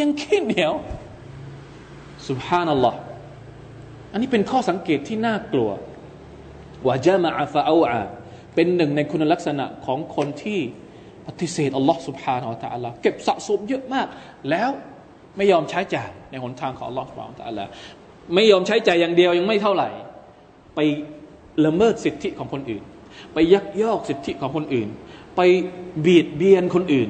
[0.00, 0.72] ยังขี้เหนียว
[2.28, 2.98] สุบฮานัลลอฮ์
[4.12, 5.70] อันนี้เป็นข้อสังเกตที่น่ากลัว
[6.88, 8.02] วะจามะฟะอูอา
[8.59, 10.59] เป็นหนึ่งในคุณลักษณะของคนที่
[11.27, 14.07] ปฏิเสธอัลลอฮ์สุบฮานาอัลตะลาเก็บสะสมเยอะมาก
[14.49, 14.69] แล้ว
[15.37, 17.65] ไม่ยอมใช้จ่ายในหนทางของอัลลอฮ์สุบฮานาอัลตะลา
[18.35, 19.89] ไม่ยอมใช้จ่ายอย่างเดียวยังไม่เท่าไหร่
[20.75, 20.79] ไป
[21.65, 22.83] ละเมิดสิทธิของคนอื่น
[23.33, 24.87] ไปยักยอกสิทธิของคนอื่น
[25.35, 25.41] ไป
[26.05, 27.09] บีดเบียนคนอื่น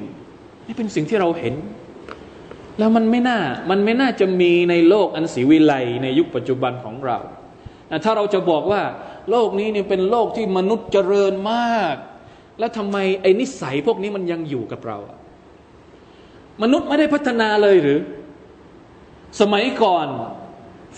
[0.67, 1.55] นี่เป็นสิ่งที่เราเห็น
[2.77, 7.17] แล้วมันไม่น่ามันไม่น่าจะมีในโลกอันศรีวิไลในยุคปัจจุบันของเรา
[8.03, 8.81] ถ้าเราจะบอกว่า
[9.29, 11.95] โลกนี้เนี่ยเป็นโลกที่มนุษย์เจริญมาก
[12.59, 14.97] แล้วทำไมไอ้นิสัยพวกนี้มันยังอยู่กับเรา
[16.61, 17.99] มนุษย์ไม่ได้พัฒนาเลยหรือ
[19.41, 20.07] สมัยก่อน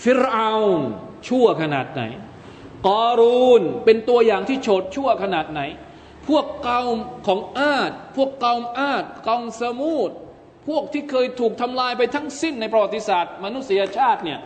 [0.02, 0.50] ฟิรอา
[1.28, 2.02] ชั่วขนาดไหน
[2.86, 5.60] กอรูนเป็นตัวอย่างที่โฉดชั่วขนาดไหน
[6.28, 6.80] พวกเกา
[7.26, 10.10] ของอาด พวกเกาอาดเกาสมูด
[10.68, 14.40] พวกที่เคยถูกทำลายไปทั้งสิ้นในประวัติศาสตร์ มนุษยชาติเนี่ย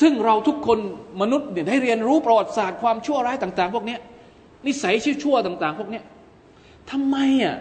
[0.00, 0.78] ซึ่งเราทุกคน
[1.20, 3.96] มนุษย์เนี่ยได้เรียนรู้ประวัติศาสตร์ความชั่วร้ายต่าง ๆ พวกนี้
[4.66, 6.00] นิสัยชั่วต่าง ๆ พวกนี้
[6.90, 7.56] ทำไมอะ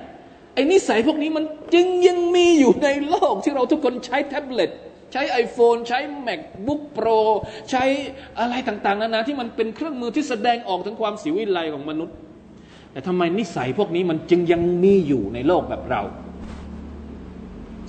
[0.53, 4.71] ไอ้นิสัยพวกนี้มันจึงยังมีอยู่ในโลกที่เราทุกคนใช้แท็บเล็ต
[5.13, 7.19] ใช้ iPhone ใช้ MacBook Pro
[7.69, 7.83] ใช้
[8.39, 12.15] อะไรต่างๆนานาที่มันเป็นเครื่องมือที่แสดงออกถึงความสิวิไลของมนุษย์
[12.91, 16.01] แต่ทำไมนิสัยพวกนี้มันจึงยังมีอยู่ในโลกแบบเรา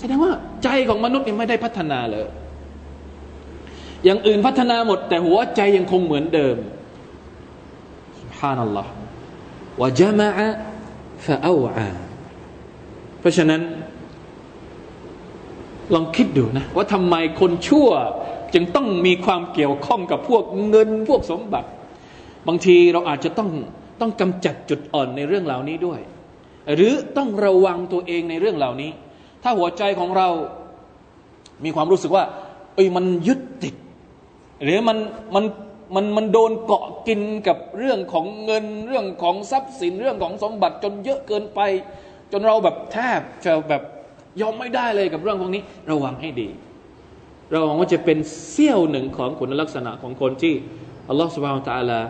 [0.01, 0.33] แสดงว่า
[0.65, 2.27] ใจของมนุษย์นี่ไม่ได้พัฒนาเลย
[4.04, 6.58] อย่างอื่นพัฒนาหมด แต่หัวใจยังคงเหมือนเดิม
[8.22, 8.88] سبحان الله
[9.82, 10.36] وجمع
[11.26, 11.90] فأوعى
[13.20, 13.62] เพราะฉะนั้น
[15.94, 17.90] ลองคิดดูนะ ว่าทำไมคนชั่ว
[18.54, 21.70] จึงต้องมีความเกี่ยวข้องกับพวกเงินพวกสมบัติ
[22.48, 23.50] บางทีเราอาจจะต้อง
[24.02, 26.00] ต้องกำจัดจุดอ่อนในเรื่องเหล่านี้ด้วย
[26.76, 28.92] หรือต้องระวังตัวเองในเรื่องเหล่านี้
[29.44, 30.30] ถ้าหัวใจของเรา
[31.64, 32.24] มีความรู้สึกว่า
[32.76, 33.76] เอ้ยมันยึดติด
[34.63, 34.99] หรือมัน
[35.35, 35.45] มัน
[35.95, 41.61] มันมันโดนเกาะกินกับเรื่องของเงินเรื่องของทรัพย์สินเรื่องของสมบัติจนเยอะเกินไป
[42.33, 43.83] จนเราแบบแทบจะแบบ
[44.41, 46.49] ยอมไม่ได้เลยกับเรื่องพวกนี้ ระวังให้ดี
[47.55, 48.19] ระวังว่าจะเป็น
[48.51, 50.55] เสี้ยวหนึ่งของคุณลักษณะของคนที่
[51.09, 52.01] อัลลอฮฺสุบฮานะตะลา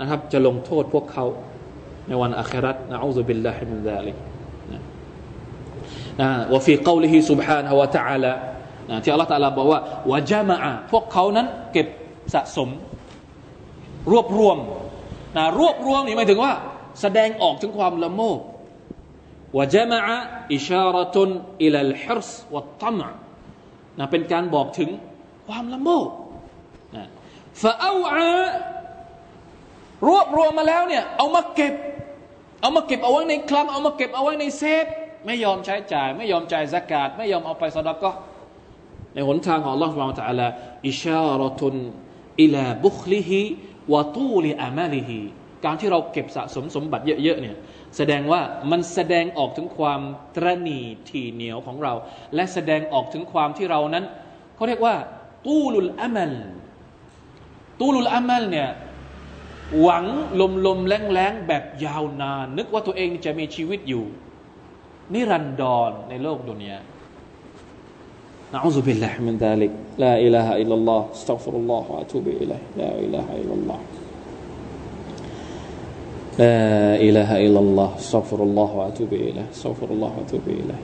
[0.00, 1.26] นะครับจะลงโทษพวกเขา
[2.08, 4.16] ในวันอัคราตนะอูซุบิลลาฮิมินซาลิก
[4.72, 4.80] นะ
[6.20, 8.32] นะวะฟีกาวลิฮิสุบฮานะฮะวะตะาลา
[9.02, 10.56] ที่อัลลอฮฺตาลาบอกว่าวะจามะ
[10.92, 11.86] พวกเขานั้นเก็บ
[12.34, 12.68] สะสม
[14.12, 14.58] รวบรวม
[15.36, 16.52] นะรวบรวมนี่หมายถึงว่า
[17.00, 18.38] แสดงออกถึงความละโมบ
[19.58, 19.98] วะจามะ
[20.54, 21.28] อิชาระตุน
[21.62, 23.08] อิลัลฮิรสวัตตมะ
[23.98, 24.90] นะเป็นการบอกถึง
[25.46, 26.08] ความละโมบ
[26.96, 27.04] นะ
[27.62, 28.28] ฟะเอาอา
[30.08, 31.74] รวบรวมมาแล้วเนี่ยเอามาเก็บ
[32.60, 34.86] เอามาเก็บเอาไว้ในคลังเอามาเก็บเอาไว้ในเซฟ
[35.26, 38.10] ไม่ยอมใช้จ่าย ไม่ยอมจ่ายสกาดไม่ยอมเอาไปสดก็
[39.13, 40.47] ในหนทางของ Allah سبحانه และ تعالى
[40.87, 41.75] อิชาระตุน
[42.41, 43.41] อิลาบุคลิฮิ
[43.93, 45.19] วะตูลิอามาลิฮิ
[45.65, 47.57] การที่เราเก็บสะสมสมบัติเยอะๆเนี่ย
[47.97, 50.01] แสดงว่ามันแสดงออกถึงความ
[50.35, 51.93] ตรณีทีเหนียวของเรา
[52.35, 54.05] และแสดงออกถึงความที่เรานั้น
[54.55, 54.95] เขาเรียกว่า
[55.47, 56.33] ตูลุลอามัล
[57.81, 58.69] ตูลุลอามัลเนี่ย
[59.81, 60.05] หวัง
[60.39, 64.05] ลมลมแรงแรงแบบยาวนาน นึกว่าตัวเองจะมีชีวิตอยู่
[65.13, 66.77] นิรันดรในโลกดุนยา
[68.53, 73.53] نعوذ بالله من ذلك لا إله إلا الله استغفر الله وأتوب إليه لا إله إلا
[73.53, 73.79] الله
[76.39, 80.81] لا إله إلا الله استغفر الله وأتوب إليه استغفر الله وأتوب إليه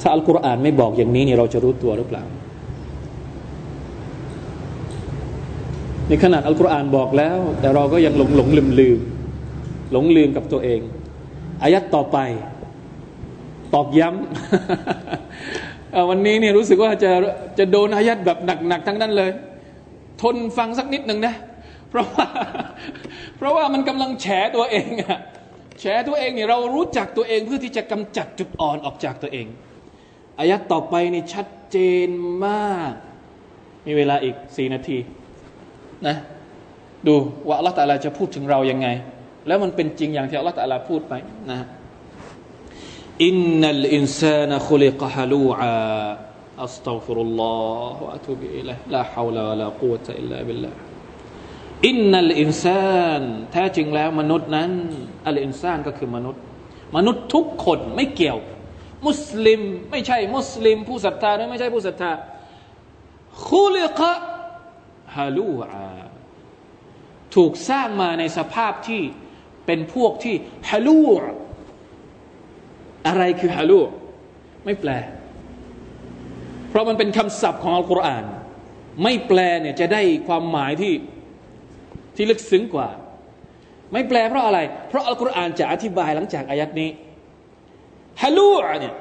[0.00, 2.24] ถ้าอัลกุรอานไม่บอกอย่างนี้นี่เราจะรู้ตัวหรือเปล่า
[6.08, 8.98] ในขนาดอัลกุรอานบอกแล้ว แต่เราก็ยังหลงหลงลืมลืม
[9.92, 10.80] หลงลืมกับตัวเอง
[11.62, 12.18] อายัดต่อไป
[13.74, 14.22] ตอกย้ำ
[16.09, 17.11] วันนี้เนี่ยรู้สึกว่าจะ
[17.59, 19.31] จะโดนอายัดแบบหนักๆทั้งนั้นเลย
[20.21, 21.35] ทนฟังสักนิดหนึ่งนะ
[21.89, 22.27] เพราะว่า
[23.37, 25.19] เพราะว่ามันกำลังแฉตัวเองอะ
[25.79, 29.47] แฉตัวเองเนี่ยเรารู้จักตัวเองเพื่อที่จะกำจัดจุดอ่อนออกจากตัวเอง
[30.39, 31.77] อายัดต่อไปนี่ชัดเจ
[32.07, 32.09] น
[32.45, 32.93] มาก
[33.85, 34.97] มีเวลาอีกสี่นาที
[36.07, 36.15] นะ
[37.07, 37.15] ดู
[37.47, 38.87] ว่าอัลลอฮฺตะลาจะพูดถึงเรายังไง
[39.47, 41.13] แล้วมันเป็นจริงอย่างที่อัลลอฮฺ تعالى พูดไป
[41.51, 41.59] นะ
[43.25, 52.13] إن الإنسان خلق هلوعا أستغفر الله وأتوب إليه لا حول ولا قوة إلا بالله إن
[52.25, 54.71] الإنسان แท้จริงแล้วมนุษย์นั้น
[55.27, 56.41] الإنسان ก็คือมนุษย์
[56.95, 58.39] มนุษย์ทุกคนไม่เกี่ยว
[59.07, 59.61] มุสลิม
[59.91, 62.11] ไม่ใช่มุสลิม ผู้ศรัทธาหรือไม่ใช่ผู้ศรัทธา
[63.49, 64.11] خلق
[65.15, 65.89] ฮาลูอา
[67.35, 69.01] ถูกสร้างมาในสภาพที่
[69.65, 70.35] เป็นพวกที่
[70.69, 71.23] ฮาลูอ
[73.07, 73.81] อะไรคือฮาลู
[74.65, 74.91] ไม่แปล
[76.69, 78.23] เพราะมันเป็นคำศัพท์ของอัลกุรอาน
[79.03, 80.93] ไม่แปลเนี่ยจะได้ความหมายที่
[82.15, 82.89] ที่ลึกซึ้งกว่า
[83.93, 86.89] ไม่แปลเพราะอะไร เพราะอัลกุรอานจะอธิบายหลังจากอายัดนี้
[88.21, 88.93] ฮาลูเนี่ย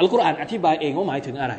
[0.00, 1.54] อัลกุรอานอธิบายเองว่าหมายถึงอะไร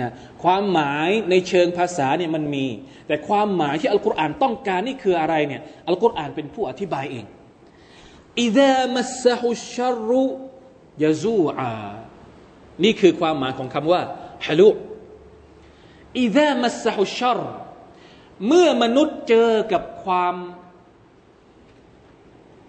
[0.00, 0.10] นะ
[0.42, 2.66] ความหมายในเชิงภาษาเนี่ยมันมี
[3.06, 7.24] แต่ความหมายที่อัลกุรอานต้องการนี่คืออะไรเนี่ยอัลกุรอานเป็นผู้อธิบายเอง
[8.42, 10.26] อิดามัสฮุชรุ
[11.02, 11.72] ยาซูอา
[12.84, 14.02] นี่คือความหมายของคำว่า
[14.46, 14.68] ฮาลู
[16.20, 17.40] อิดามัสฮุชร
[18.46, 20.34] เมื่อมนุษย์เจอกับความ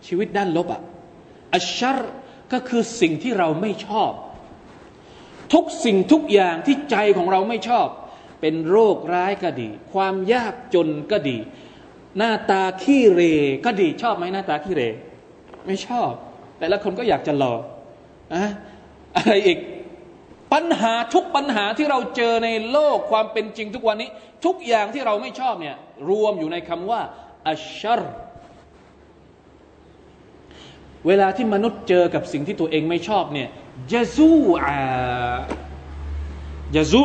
[0.07, 0.81] ชีวิตด้านลบอะ
[1.55, 1.99] อัชชร
[2.53, 4.11] ก็คือสิ่งที่เราไม่ชอบ
[5.53, 7.87] ทุกสิ่งทุกอย่างที่ใจของเราไม่ชอบ
[8.41, 11.37] เป็นโรคร้ายก็ดี ความยากจนก็ดี
[12.17, 13.21] หน้าตาขี้เร
[13.65, 14.83] ก็ดีชอบไหมหน้าตาขี้เร
[15.65, 16.11] ไม่ชอบ
[16.59, 17.53] แต่ละคนก็อยากจะหล่อ
[18.33, 18.45] อะ
[19.15, 19.59] อะไรอีก
[20.53, 24.09] ปัญหาทุกปัญหาที่เราเจอในโลกความเป็นจริงทุกวันนี้
[24.45, 25.75] ทุกอย่างที่เราไม่ชอบเนี่ย
[26.09, 27.01] รวมอยู่ในคำว่า
[27.47, 28.01] อัชชร
[31.07, 33.49] เวลาที่มนุษย์เจอกับสิ่งที่ตัวเองไม่ชอบเนี่ย
[33.93, 34.77] ยะซูอา
[36.75, 37.03] จะซู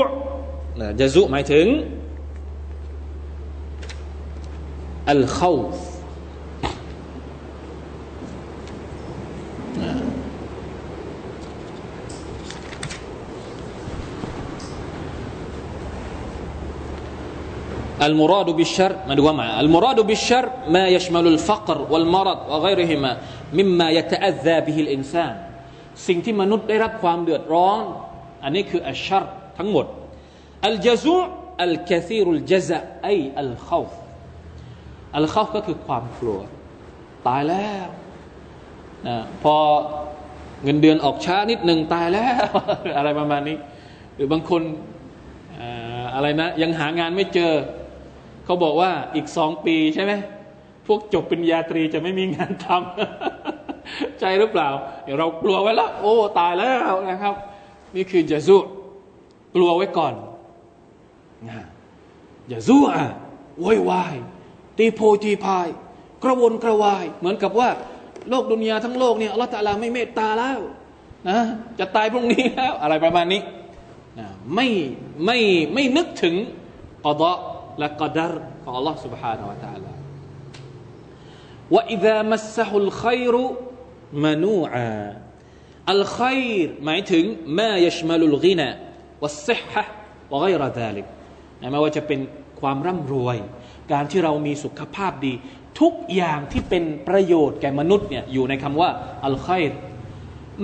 [0.81, 1.66] นะจะซูหมายถึง
[5.11, 5.53] อัลขา
[18.05, 25.35] อัลมุรอดุบิชัรมาดูว่ามาอัลมุรอดุบิชัรما يشمل الفقر والمرض وغيرهما مما يتأذى به الإنسان
[26.07, 27.85] สิ่งที่มนุษย์ได้รับความเดือดร้อน
[28.45, 29.25] อันนี้คือ الشر
[29.59, 29.87] ทั้งหมด
[30.66, 36.41] الجزوع الكثير الجزع أي الخوف الخوف ก็คือความกลัว
[37.27, 37.89] ตายแล้ว
[39.07, 39.57] นะพอ
[40.65, 42.49] เงินเดือนออกช้านิดหนึ่งตายแล้ว
[42.99, 43.57] อะไรประมาณนี้
[44.15, 44.63] หรือบางคน
[46.15, 47.53] อะไรนะ ยังหางานไม่เจอ
[48.45, 50.12] เขาบอกว่าอีกสองปีใช่ไหม
[50.86, 54.68] พวกจบปริญญาตรีจะไม่มีงานทำ ใจหรือเปล่า
[55.05, 57.34] เดี๋ยวเรากลัวไว้แล้ว โอ้ ตายแล้วนะครับ
[57.97, 58.61] นี่คือจะสู้
[59.55, 60.14] กลัวไว้ก่อน
[61.49, 61.59] นะ
[62.49, 63.05] อย่าสู้อะ
[63.64, 64.14] วอยวาย
[64.78, 65.68] ตีโพตีพาย
[66.24, 67.68] กระวนกระวาย เหมือนกับว่า
[68.30, 70.59] โลกดุนยาทั้งโลกเนี่ยอัลลอฮฺตาลาไม่เมตตาแล้ว
[71.28, 71.38] นะ
[71.78, 73.40] จะตายพรุ่งนี้แล้ว อะไรประมาณนี้
[74.18, 74.68] นะไม่
[75.24, 75.38] ไม่
[75.74, 76.34] ไม่นึกถึง
[77.07, 77.38] กอดะ
[77.80, 78.34] และกดร
[78.64, 79.91] ของ Allah سبحانه และ تعالى
[81.74, 83.36] ว่า إذا مسه الخير
[84.26, 84.93] منوعا
[85.91, 87.24] อัลขัยรหมายถึง
[87.60, 88.70] มายัชมาลุลกินะ
[89.24, 89.84] วัสซิฮะ
[90.32, 91.06] วะไกรดาลิก
[91.72, 92.20] ไม่ว่าจะเป็น
[92.62, 93.38] ความร่ำรวย
[93.91, 95.34] การที่เรามีสุขภาพดี
[95.82, 98.89] ทุกอย่างที่เป็นประโยชน์แก่มนุษย์เนี่ยอยู่ในคำว่า
[99.26, 99.72] อัลขัยร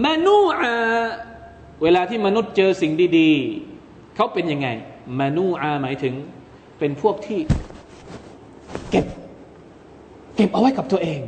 [0.06, 0.74] มานูอา
[1.84, 4.68] เวลาที่มนุษย์เจอสิ่งดีๆ เขาเป็นยังไง
[5.20, 6.14] มานูอาหมายถึง
[6.81, 7.41] เป็นพวกที่
[8.91, 9.07] เก็บ
[10.37, 11.21] เก็บเอาไว้กับตัวเอง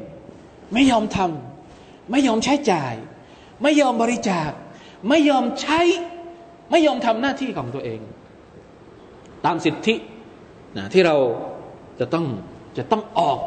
[0.74, 2.94] ไม่ยอมทำไม่ยอมใช้จ่าย
[3.62, 4.50] ไม่ยอมบริจาค
[5.08, 5.80] ไม่ยอมใช้
[6.70, 8.00] ไม่ยอมทำหน้าที่ของตัวเอง
[9.44, 9.94] ตามสิทธิ
[10.76, 11.16] นะที่เรา
[12.00, 12.26] จะต้อง
[12.78, 13.38] จะต้องออก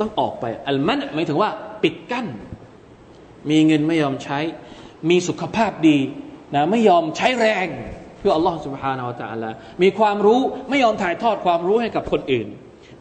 [0.00, 1.50] ต้องออกไป อัลมันหมายถึงว่า
[1.82, 2.26] ปิดกั้น
[3.50, 4.38] มีเงินไม่ยอมใช้
[5.10, 5.98] มีสุขภาพดี
[6.54, 7.68] นะไม่ยอมใช้แรง
[8.23, 9.49] พื่ออัลลอฮ์ سبحانه และ تعالى
[9.83, 12.47] มีความรู้ไม่ยอมถ่ายทอดความรู้ให้กับคนอื่น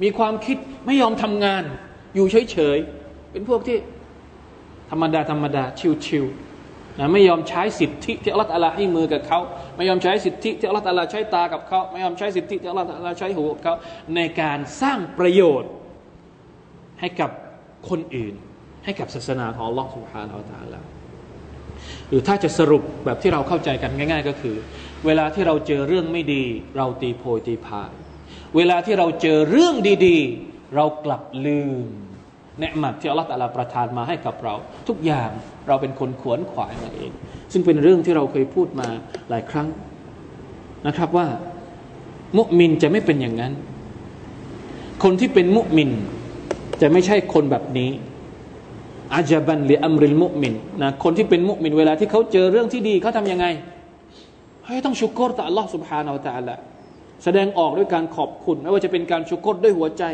[0.03, 0.57] มีความคิด
[0.87, 1.63] ไม่ยอมทำงาน
[2.15, 3.79] อยู่เฉยๆ เป็นพวกที่
[4.91, 5.65] ธรรมดาธรรมดา
[6.07, 9.41] ชิวๆนะไม่ยอมใช้สิทธิที่อัลลอฮ์ตะลาให้มือกับเขา
[9.77, 13.75] ไม่ยอมใช้สิทธิที่อัลลอฮ์ตะลาใช้ตากับเขา ไม่ยอมใช้สิทธิที่อัลลอฮ์ตะลาใช้หูกับเขา
[14.17, 15.71] ในการสร้างประโยชน์
[17.01, 17.31] ให้กับ
[17.89, 18.35] คนอื่น
[18.85, 20.81] ให้กับศาสนาของอัลลอฮ์ سبحانه และ تعالى
[22.10, 24.56] หรือถ้าจะสรุปแบบที่เราเข้าใจกันง่าย ๆ ก็คือ
[25.06, 26.44] เวลาที่เราเจอเรื่องไม่ดี
[26.78, 27.92] เราตีโพยตีพาย
[28.56, 29.76] เวลาที่เราเจอเรื่อง
[30.08, 31.86] ดีๆ เรากลับลืม
[32.60, 34.54] เนืมัดที่อัลลอฮฺตะลาประทานมาให้กับเรา
[34.88, 35.30] ทุกอย่าง
[35.68, 37.12] เราเป็นคนขวนขวายมาเอง
[37.52, 38.88] ซึ่งเป็นเรื่องที่เราเคยพูดมา
[39.30, 39.68] หลายครั้ง
[40.88, 41.28] นะครับว่า
[42.38, 43.54] มุมินจะไม่เป็นอย่างนั้น
[45.04, 45.90] คนที่เป็นมุมิน
[46.82, 47.90] จะไม่ใช่คนแบบนี้
[49.15, 53.47] อาจบันหรืออัมริลมุมินนะคนที่เป็นมุมิน เวลาที่เขาเจอเรื่องที่ดีเขาทำยังไง
[54.67, 56.57] ให้ต้องชุกรต่อ Allah سبحانه และ تعالى
[57.25, 60.05] แสดงออกด้วยการขอบคุณ ไม่ว่าจะเป็นการชุกรด้วยหัวใจ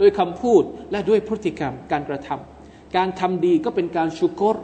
[0.00, 4.56] ด้วยคำพูดและด้วยพฤติกรรมการกระทำการทำดีก็เป็นการชุกร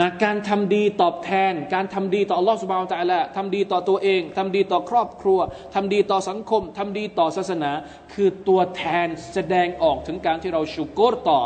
[0.00, 5.38] นะการทำดีตอบแทน การทำดีต่ออัลลอฮฺสุบานตะละทำดีต่อตัวเอง ทำดีต่อครอบครัว
[5.74, 7.70] ทำดีต่อสังคม ทำดีต่อศาสนา
[8.12, 11.40] คือตัวแทนแสดงออกถึงการที่เราชุกรต่อ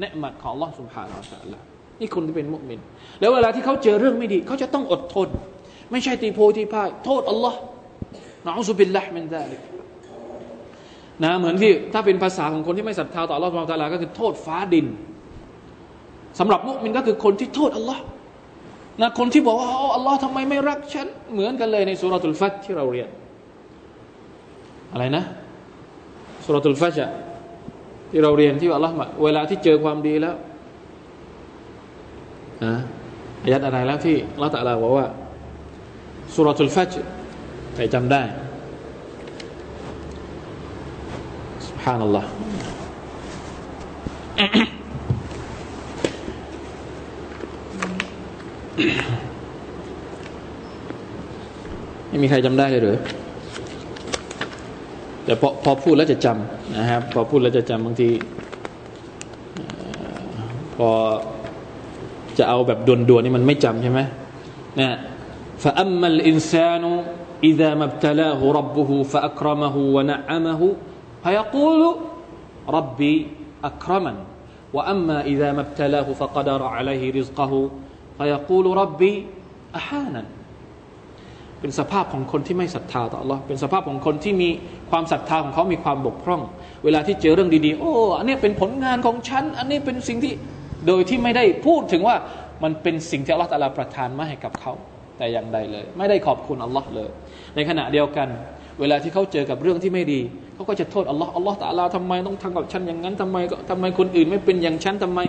[0.00, 1.60] เนืหมัดของลอสุบฮานาตะละ
[2.00, 2.80] นี่คนที่เป็นมุสลิม
[3.20, 5.28] แล้วเวลาที่เขาเจอเรื่องไม่ดี เขาจะต้องอดทน
[5.90, 7.58] ไม่ใช่ตีโพตีพ่าย โทษอัลลอฮ์
[8.46, 9.60] นะอุบิลละมินซาลิก
[11.24, 14.86] นะเหมือนที่ถ้าเป็นภาษาของคนที่ไม่ศรัทธาต่อลอสุบฮานาตะละก็คือโทษฟ้าดิน
[16.38, 18.02] สำหรับมุสลิมก็คือคนที่โทษอัลลอฮ์
[19.00, 23.08] นะคนที่บอกว่าอัลลอฮ์ทำไมไม่รักฉัน เหมือนกันเลยในสุรทูลฟัตที่เราเรียน
[24.92, 25.24] อะไรนะ
[26.44, 26.92] สุรทูลฟัต
[28.10, 28.94] ที่เราเรียนที่อัลลอฮ์
[29.24, 30.34] เวลาที่เจอความดีแล้ว
[32.64, 32.74] นะ
[33.42, 35.06] อายัดอะไรแล้วที่ละตะลาบอกว่า
[36.34, 36.92] สุรทุลฟัจ
[37.74, 38.22] ใครจำได้
[41.80, 42.24] سبحان الله
[52.08, 52.96] ไม่มีใครจำได้เลยหรือ
[55.29, 58.09] แต่พอพอพูดแล้วจะจำนะครับ พอพูดแล้วจะจำบางที
[60.75, 60.89] พอ
[62.37, 63.99] จะเอาแบบด่วนๆนี่มันไม่จำใช่ไหม
[64.81, 64.91] นะ
[65.63, 66.83] فأما الإنسان
[67.43, 70.61] إذا ما ابتلاه ربه فأكرمه ونعمه
[71.23, 71.81] فيقول
[72.69, 73.15] ربي
[73.63, 74.17] أكرمن
[74.73, 77.69] وأما إذا ما ابتلاه فقدر عليه رزقه
[78.17, 79.13] فيقول ربي
[79.75, 80.23] أحانا
[81.60, 84.48] เป็นสภาพของคนที่ไม่ศรัทธาต่อ Allah เป็นสภาพของคนที่มี
[84.90, 86.40] ความศรัทธาของเขามีความบกพร่อง
[86.84, 90.32] เวลาที่เจอเรื่องดีๆ โอ้ อันนี้เป็นผลงานของฉัน อันนี้เป็นสิ่งที่
[90.86, 92.16] โดยที่ไม่ได้พูดถึงว่า
[92.62, 94.72] มันเป็นสิ่งที่อัลลอฮฺตาลาประทานมาให้กับเขา
[95.18, 97.10] แต่อย่างใดเลย ไม่ได้ขอบคุณอัลลอฮ์เลย
[97.56, 98.28] ในขณะเดียวกัน
[98.80, 100.20] เวลาที่เขาเจอกับเรื่องที่ไม่ดี
[100.54, 103.36] เขาก็จะโทษอัลลอฮ์อัลลอฮ์ตาลาทำไมต้องทำกับฉันอย่างนั้นทำไม
[103.70, 105.20] ทำไมคนอื่นไม่เป็นอย่างฉันทำไม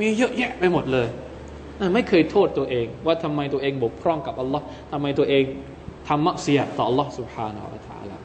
[0.00, 1.06] มีเยอะแยะไปหมดเลย
[1.94, 5.44] ไม่เคยโทษตัวเอง ว่าทำไมตัวเองบกพร่องกับอัลลอฮ์ทำไมตัวเอง
[6.08, 8.24] ทำมักเสียต่ออัลลอฮ์สุบฮานาอัลลอฮ์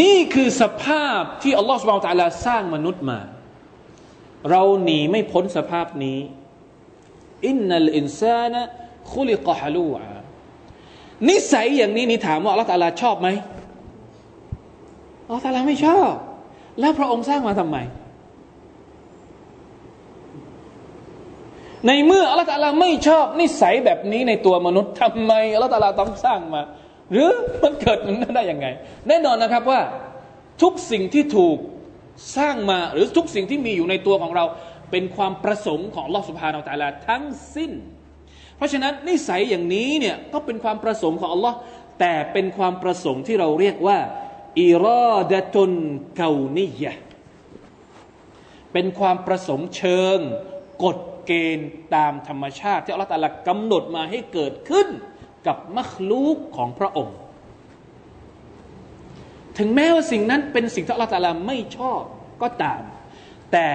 [0.00, 3.20] นี่คือสภาพที่อัลลอฮ์สุบฮานาอัลลอฮ์สร้างมนุษย์มา
[4.50, 6.18] เราหนีไม่พ้นสภาพนี้
[7.46, 8.62] อินนัลอินซานะ
[9.12, 10.08] คุลิกะฮลูอา
[11.28, 13.28] นิสัยอย่างนี้นี่ถามว่าอัลลอฮ์ตาลาชอบไหม
[15.24, 16.12] อัลลอฮ์ตาลาไม่ชอบ
[16.80, 17.76] แล้วพระองค์สร้างมาทำไม
[21.86, 26.62] ในเมื่ออัลลอฮฺตาลาไม่ชอบนิสัยแบบนี้ในตัวมนุษย์ทำไมอัลลอฮฺตาลาต้องสร้างมา
[27.12, 27.30] หรือ
[27.62, 28.66] มันเกิดมันได้ยังไง
[29.08, 29.80] แน่นอนนะครับว่า
[30.62, 31.58] ทุกสิ่งที่ถูก
[32.36, 34.44] สร้างมาหรือทุกสิ่งที่มีอยู่ในตัวของเรา
[34.90, 37.24] เป็นความประสงค์ของลลอฮฺสุบฮานาอัลลอฮฺทั้ง
[37.54, 37.72] สิ้น
[38.56, 41.56] เพราะฉะนั้นนิสัยอย่างนี้เนี่ยก็เป็นความประสงค์ของอัลลอฮ์
[42.00, 43.98] แต่เป็นความประสงค์ที่เราเรียกว่า
[44.62, 45.72] อิรอดะตุน
[46.16, 46.92] เกานิยะ
[48.72, 50.18] เป็นความประสงค์เชิง
[50.84, 54.88] กฎ เกณฑ์ตามธรรมชาติที่อัลลอฮฺตาลากำหนดมาให้เกิดขึ้น
[55.46, 57.16] กับมัคลูกของพระองค์
[59.58, 62.02] ถึงแม้ว่าสิ่งนั้นเป็นสิ่งที่อัลลอฮฺตาลาไม่ชอบ
[62.42, 62.82] ก็ตาม
[63.52, 63.68] แต่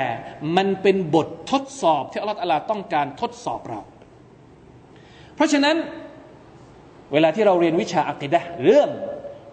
[0.56, 3.82] มันเป็นบททดสอบที่อัลลอฮฺตาลาต้องการทดสอบเรา
[5.36, 5.76] เพราะฉะนั้น
[7.14, 8.90] เวลาที่เราเรียนวิชาอักิดะเรื่อง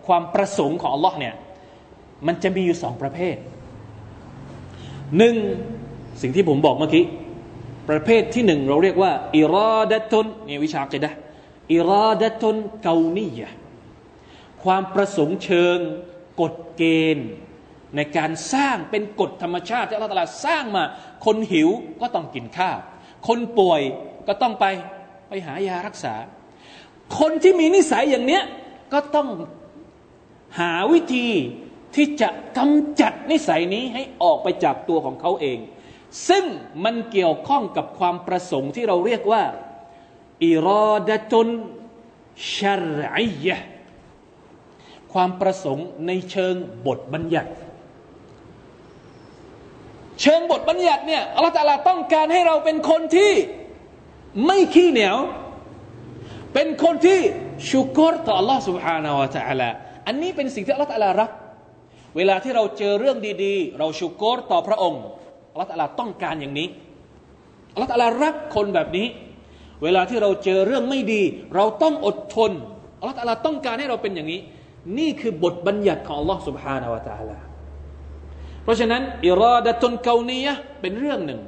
[0.07, 1.35] ความประสงค์ของอัลลอฮ์เนี่ย
[2.27, 3.37] มันจะมีอยู่สองประเภท
[5.19, 5.37] หนึ่ง
[6.23, 7.05] สิ่งที่ผมบอกเมื่อกี้
[7.89, 11.11] ประเภทที่หนึ่งเราเรียกว่าอิรอดะตุนนี่วิชากิดะ
[11.73, 13.41] อิรอดะตุนเกานีย
[14.63, 15.79] ความประสงค์เชิง
[16.41, 16.83] กฎเก
[17.17, 17.29] ณฑ์
[17.97, 20.85] ในการสร้างเป็นกฎธรรมชาติที่อัลลอฮฺสร้างมา
[21.25, 21.69] คนหิว
[22.01, 22.79] ก็ต้องกินข้าว
[23.29, 23.81] คนป่วย
[24.29, 24.65] ก็ต้องไป
[25.29, 26.15] ไปหายารักษา
[27.19, 28.43] คนที่มีนิสัยอย่างเนี้ย
[28.93, 29.29] ก็ต้อง
[30.61, 31.29] หาวิธี
[31.95, 32.29] ที่จะ
[32.59, 35.59] กำจัดนิสัยนี้ให้ออกไปจากตัวของเขาเอง
[36.30, 36.44] ซึ่ง
[36.84, 39.44] มันเกี่ยวข้องกับความประสงค์ที่เราเรียกว่า
[40.46, 41.48] อิรอดะตุน
[42.56, 43.58] ชรอยยะ
[45.14, 46.56] ความประสงค์ในเชิง
[46.88, 47.52] บทบัญญัติ
[50.22, 53.34] เชิงบทบัญญัติเนี่ยอัลลอฮฺตาลาต้องการให้เราเป็นคนที่
[54.46, 55.18] ไม่ขี้เหนียว
[56.54, 57.20] เป็นคนที่
[57.70, 59.70] ชุกรต่อ Allah سبحانه และ تعالى
[60.08, 61.32] อันนี้เป็นสิ่งที่อัลลอฮฺตาลารัก
[62.16, 65.04] เวลาที่เราเจอเรื่องดีๆ เราชุกรต่อพระองค์
[65.52, 66.68] อัลลอฮฺตาลาต้องการอย่างนี้
[67.74, 69.08] อัลลอฮฺตาลารักคนแบบนี้
[69.84, 71.22] เวลาที่เราเจอเรื่องไม่ดี
[71.56, 72.52] เราต้องอดทน
[73.00, 74.40] อัลลอฮฺตาลาต้องการให้เราเป็นอย่างนี้
[74.98, 77.38] นี่คือบทบัญญัติของอัลลอฮฺ سبحانه และ تعالى
[78.64, 81.40] เพราะฉะนั้นอิราดะตุนเกานียะเป็นเรื่องหนึ่ง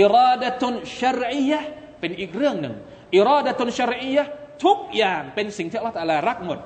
[0.00, 1.60] อิราดะตุนชรียะ
[2.00, 2.74] เป็นอีกเรื่องหนึ่ง
[3.16, 4.24] อิราดะตุนชรียะ
[4.64, 6.58] ทุกอย่างเป็นสิ่งที่อัลลอฮฺตาลารักหมด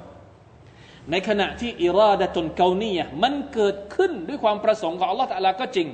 [1.11, 5.89] ในขณะที่อิราดะตุนเกานียมันเกิดขึ้นด้วยความประสงค์ของอัลลอฮฺตะลาก็จริง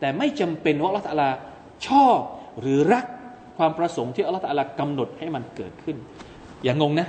[0.00, 1.22] แต่ไม่จำเป็นว่าอัลลอฮฺตะล
[1.86, 2.20] ชอบ
[2.60, 3.06] หรือรัก
[3.58, 5.96] ความประสงค์ที่อัลลอฮฺตะลกำหนดให้มันเกิดขึ้น
[6.64, 7.08] อย่างงนะ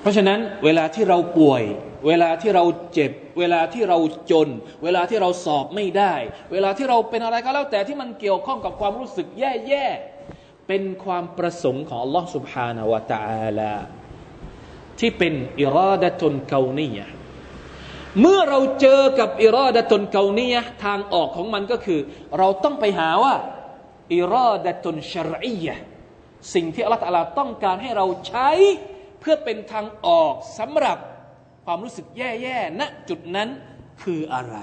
[0.00, 1.62] เพราะฉะนั้นเวลาที่เราป่วย
[2.06, 2.64] เวลาที่เรา
[2.94, 3.98] เจ็บ เวลาที่เรา
[4.30, 4.48] จน
[4.84, 6.14] เวลาที่เราสอบไม่ได้
[6.52, 13.74] เวลาที่เราเป็นอะไรก็แล้วแต่ที่มันเกี่ยวข้องกับความรู้สึกแย่ๆเป็นความประสงค์ของอัลลอฮฺ سبحانه และ تعالى
[15.00, 17.17] ที่เป็นอิรอดะตุนเกาเนียะ
[18.20, 22.00] เมื่อเราเจอกับอิราดะตนเกานียทางออกของมันก็คือ
[22.38, 23.34] เราต้องไปหาว่า
[24.14, 25.68] อิราดะตนชรีย
[26.54, 28.48] สิ่งที่อัลลอฮฺต้องการให้เราใช้
[29.20, 30.98] เพื่อเป็นทางออกสำหรับ
[31.64, 33.48] ความรู้สึกแย่ๆณจุดนั้น
[34.02, 34.56] คืออะไร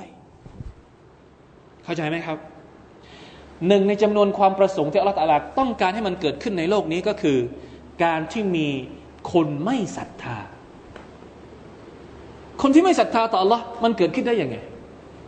[1.83, 2.37] เข้าใจไหมครับ
[3.67, 5.17] หนึ่งในจำนวนความประสงค์ที่อัลลอฮฺ
[5.59, 7.37] ต้องการให้มันเกิดขึ้นในโลกนี้ก็คือ
[8.03, 8.69] การที่มี
[9.31, 10.39] คนไม่ศรัทธา
[12.61, 14.57] คนที่ไม่ศรัทธาต่อ Allah มันเกิดขึ้นได้ยังไง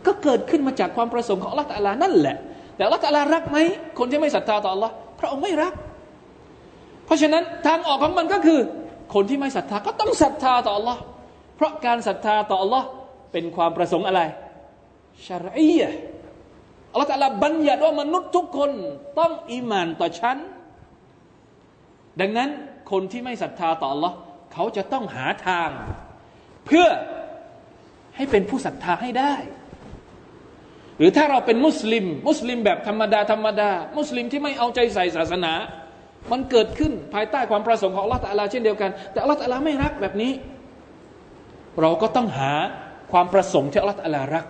[0.06, 2.36] ก็เกิดขึ้นมาจากความประสงค์ของ Allah ตาลานั่นแหละ
[2.76, 3.58] แต่ Allah ตาลารักไหม
[3.98, 5.72] คนที่ไม่ศรัทธาต่อ Allah พระองค์ไม่รัก
[7.04, 8.60] เพราะฉะนั้นทางออกของมันก็คือ
[9.14, 10.98] คนที่ไม่ศรัทธาก็ต้องศรัทธาต่อ Allah
[11.56, 12.82] เพราะการศรัทธาต่อ Allah
[13.32, 14.20] เป็นความประสงค์อะไร
[15.26, 15.90] ชารียะ
[16.92, 18.70] อัลลอฮฺตาลาบัญญัติว่ามนุษย์ทุกคน
[19.18, 20.36] ต้องอิมานต่อฉัน
[22.20, 22.50] ดังนั้น
[22.90, 24.12] คนที่ไม่ศรัทธาต่อ Allah
[24.52, 25.70] เขาจะต้องหาทาง
[26.66, 26.86] เพื่อ
[28.18, 29.34] ให้เป็นผู้ศรัทธาให้ได้
[30.98, 35.52] หรือถ้าเราเป็นมุสลิม มุสลิมแบบธรรมดาธรรมดา มุสลิมที่ไม่เอาใจใส่ศาสนา
[36.32, 40.32] มันเกิดขึ้นภายใต้ความประสงค์ของอัลลอฮฺตะลาเช่นเดียวกัน แต่อัลลอฮฺตะลาไม่รักแบบนี้
[41.80, 42.52] เราก็ต้องหา
[43.12, 44.44] ความประสงค์ที่อัลลอฮฺตะลารัก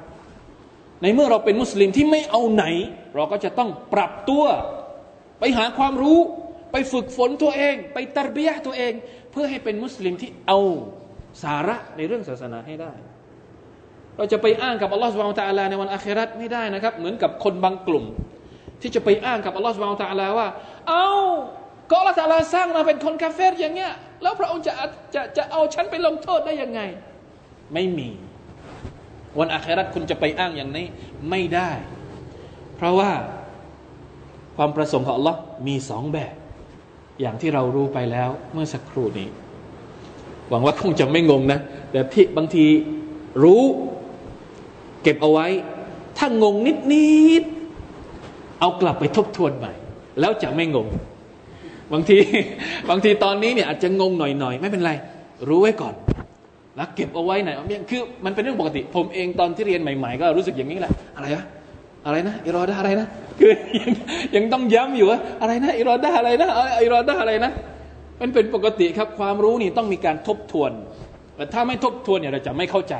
[1.03, 2.65] ในเมื่อเราเป็นมุสลิมที่ไม่เอาไหน
[3.15, 4.45] เราก็จะต้องปรับตัว
[5.41, 6.19] ไปหาความรู้
[6.73, 8.93] ไปฝึกฝนตัวเอง ไปตรบียตัวเอง
[9.33, 10.59] เพื่อให้เป็นมุสลิมที่เอา
[11.43, 12.93] สาระในเรื่องศาสนาให้ได้
[14.19, 18.05] เราจะไปอ้างกับอัลลอฮฺสุบานตะลาในวันอาคราตไม่ได้นะครับ เหมือนกับคนบางกลุ่ม
[18.81, 20.49] ที่จะไปอ้างกับอัลลอฮฺสุบานตะลาว่า
[20.89, 21.07] เอา
[21.91, 23.93] ก็อัลลอฮฺตะลาสร้างมาเป็นคนกาเฟรอย่างเงี้ย
[24.23, 24.73] แล้วพระองค์จะ
[25.15, 26.81] จะจะเอาฉันไปลงโทษได้ยังไง
[27.75, 28.09] ไม่มี
[29.39, 30.87] วันอาคราตคุณจะไปอ้างอย่างนี้
[31.31, 31.71] ไม่ได้
[32.77, 33.13] เพราะว่า
[34.57, 36.35] ความประสงค์ของอัลลอฮ์มีสองแบบ
[37.21, 39.29] อย่างที่เรารู้ไปแล้วเมื่อสักครู่นี้
[40.49, 41.59] หวังว่าคงจะไม่งงนะ
[41.91, 42.65] แต่ที่บางที
[43.45, 43.63] รู้
[45.03, 45.47] เก็บเอาไว้
[46.19, 47.09] ถ้างงนิดนิ
[47.43, 47.45] ด
[48.61, 49.73] เอากลับไปทบทวนใหม่
[50.21, 50.89] แล้วจะไม่งง
[51.93, 52.19] บางที
[52.91, 54.93] บางทีตอนนี้เนี่ยอาจจะงงหน่อยๆ ไม่เป็นไร
[55.49, 55.95] รู้ไว้ก่อน
[56.77, 57.51] แล้วเก็บเอาไว้ไหน
[57.91, 61.45] คือมันเป็นเรื่องปกติ ผมเองตอนที่เรียนใหม่ ๆ ก็รู้สึกอย่างนี้แหละ อะไรวะ
[62.07, 63.07] อะไรนะอิรอดาอะไรนะ
[63.39, 63.91] คือยัง
[64.37, 66.49] ยังต้องย้ำอยู่ว่าอะไรนะอิรอดาอะไรนะ
[66.83, 67.53] อิรอดาอะไรนะ
[68.21, 70.71] มันเป็นปกติครับความรู้นี่ต้องมีการทบทวน
[71.37, 72.95] แต่ถ้าไม่ทบทวนเนี่ยเราจะไม่เข้าใจ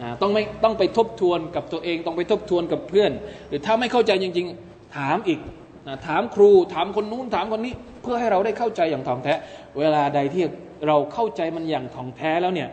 [0.00, 3.10] นะต้องไม่ต้องไปทบทวนกับตัวเอง ต้องไปทบทวนกับเพื่อน
[3.48, 5.40] หรือถ้าไม่เข้าใจจริง ๆ ถามอีก
[5.88, 9.34] นะถามครูถามคนนู้นถามคนนี้ เพื่อให้เราได้เข้าใจอย่างท่องแท้
[9.78, 10.44] เวลาใดที่
[10.86, 12.68] เราเข้าใจมันอย่างท่องแท้แล้วเนี่ย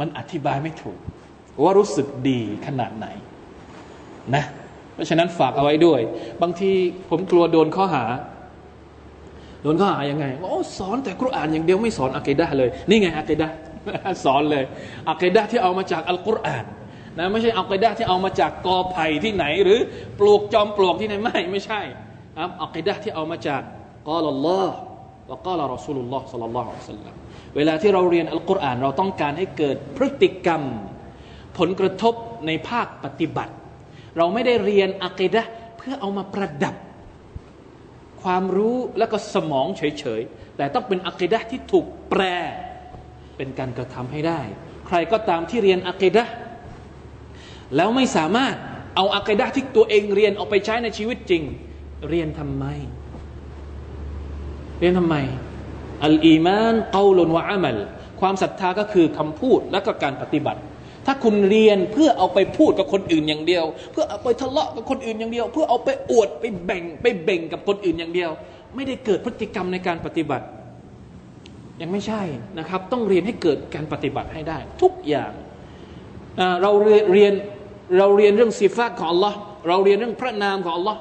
[0.00, 0.98] มันอธิบายไม่ถูก
[1.62, 3.06] ว่ารู้สึกดีขนาดไหน
[4.34, 4.44] นะ
[4.94, 6.00] เพราะฉะนั้นฝากเอาไว้ด้วย
[6.42, 6.70] บางที
[7.10, 8.04] ผมกลัวโดนข้อหา
[9.62, 13.48] โดนข้อหายังไงว่าโอ้สอนแต่กุรอานอย่างเดียวไม่สอนอะกิดะเลย นี่ไงอะกิดะ
[14.24, 14.64] สอนเลย
[15.10, 16.64] อะกิดะที่เอามาจากอัลกุรอาน
[17.18, 19.80] นะไม่ใช่อะกิดะที่เอามาจากกอไผ่ที่ไหน หรือ
[20.18, 21.80] ปลูกจอมปลวกที่ไหนไม่ไม่ใช่
[22.36, 23.62] ครับอะกิดะที่เอามาจาก
[24.08, 24.74] กอลลอฮ์
[25.28, 27.14] และกาลรอสูลุลลอฮ์สัลลัลลอฮุอะลัยฮิสัลลัม
[27.56, 30.62] เวลาที่เราเรียนอัลกุรอานเราต้องการให้เกิดพฤติกรรม
[31.58, 32.14] ผลกระทบ
[32.46, 33.52] ในภาคปฏิบัติ
[34.16, 35.42] เราไม่ได้เรียนอะกิดะ
[35.78, 36.74] เพื่อเอามาประดับ
[38.22, 42.22] ความรู้แล้วก็สมองเฉยๆแต่ต้องเป็นอะกิดะที่ถูกแปล
[43.36, 44.40] เป็นการกระทำให้ได้
[44.86, 46.24] ใครก็ตามที่เรียนอะกิดะ
[47.76, 48.54] แล้วไม่สามารถ
[48.96, 51.42] เอาอะกิดะที่ตัวเองเรียนออกไปใช้ในชีวิตจริง
[52.08, 52.64] เรียนทำไม
[54.80, 55.16] เรียนทำไม
[56.04, 57.76] อัลอีมานกาลุนวะอามัล
[58.20, 60.60] ความศรัทธาก็คือคำพูดและก็การปฏิบัติ
[61.06, 68.30] ถ้าคุณเรียนเพื่อเอาไปพูดกับคนอื่นอย่างเดียว เพื่อเอาไปทะเลาะกับคนอื่นอย่างเดียว เพื่อเอาไปอวดไปแบ่งไปเบ่งกับคนอื่นอย่างเดียว
[68.74, 70.46] ไม่ได้เกิดพฤติกรรมในการปฏิบัติ
[71.80, 72.22] ยังไม่ใช่
[72.58, 75.32] นะครับ ต้องเรียนให้เกิดการปฏิบัติให้ได้ ทุกอย่าง
[76.62, 77.32] เราเรียน
[77.98, 79.34] เราเรียนเรื่องสิฟาตของ Allah
[79.68, 80.96] เราเรียนเรื่องพระนามของ Allah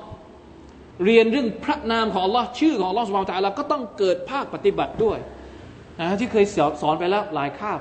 [1.05, 5.17] เรียนเรื่องพระนามของ Allah ชื่อของ Allah สุบานตะลาก็ต้องเกิดภาคปฏิบัติด้วย
[5.99, 6.45] นะที่เคย
[6.81, 7.79] สอนไปแล้วหลายคาบ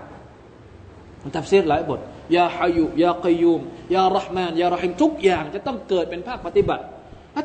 [1.34, 2.00] ตัฟซีรหลายบท
[2.36, 3.60] ยาฮายุยากยูม
[3.94, 6.84] ยารหมานยารหิมทุกอย่างจะต้องเกิดเป็นภาคปฏิบัติ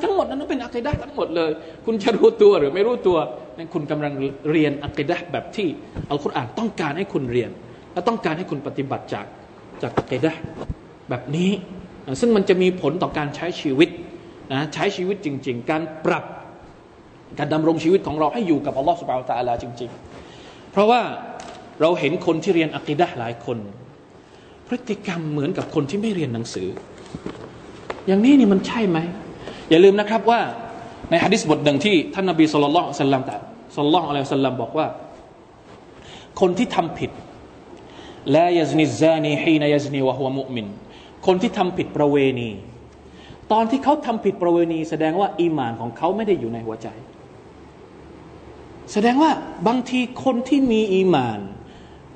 [0.04, 1.52] ทั้งหมดนั้นเป็นอัคดะทั้งหมดเลย
[1.86, 3.18] คุณจะรู้ตัวหรือไม่รู้ตัว
[3.58, 4.14] นั่นคุณกำลัง
[4.51, 5.68] เรียนอักิดะแบบที่
[6.10, 7.51] อัลกุรอานต้องการให้คุณเรียน
[7.93, 9.26] และต้องการให้คุณปฏิบัติจาก
[9.82, 10.32] จากอักิดะ
[11.10, 11.51] แบบนี้
[12.20, 13.89] ซึ่งมันจะมีผลต่อการใช้ชีวิต
[14.51, 16.26] นะใช้ชีวิตจริง ๆ การปรับ
[17.39, 19.91] การดำรงชีวิตของเราให้อยู่กับอัลลอฮฺสุบไบร์ตะลาจริง
[20.32, 21.01] ๆ เพราะว่า
[21.82, 23.58] เราเห็นคนที่เรียนอักิดะหลายคน
[24.68, 26.68] พฤติกรรมเหมือนกับคนที่ไม่เรียนหนังสือ
[28.08, 28.97] อย่างนี้นี่มันใช่ไหม
[29.70, 30.39] อย่าลืมนะครับว่า
[31.10, 33.24] ในฮะดิษบทหนึ่งที่ท่านนบีสุลต่านสัลลัม
[33.78, 34.88] แต่สุลต่านอะลัยสัลลัมบอกว่า
[36.40, 37.12] คนที่ทำผิด
[38.32, 40.68] และยซนิซานีฮีนยซนีวะฮุวมุมิน
[41.26, 42.50] คนที่ทำผิดประเวณี
[43.52, 46.88] ตอนที่เขาทำผิดประเวณี แสดงว่าอีมานของเขาไม่ได้อยู่ในหัวใจ
[48.92, 49.32] แสดงว่า
[49.68, 51.40] บางทีคนที่มีอีมาน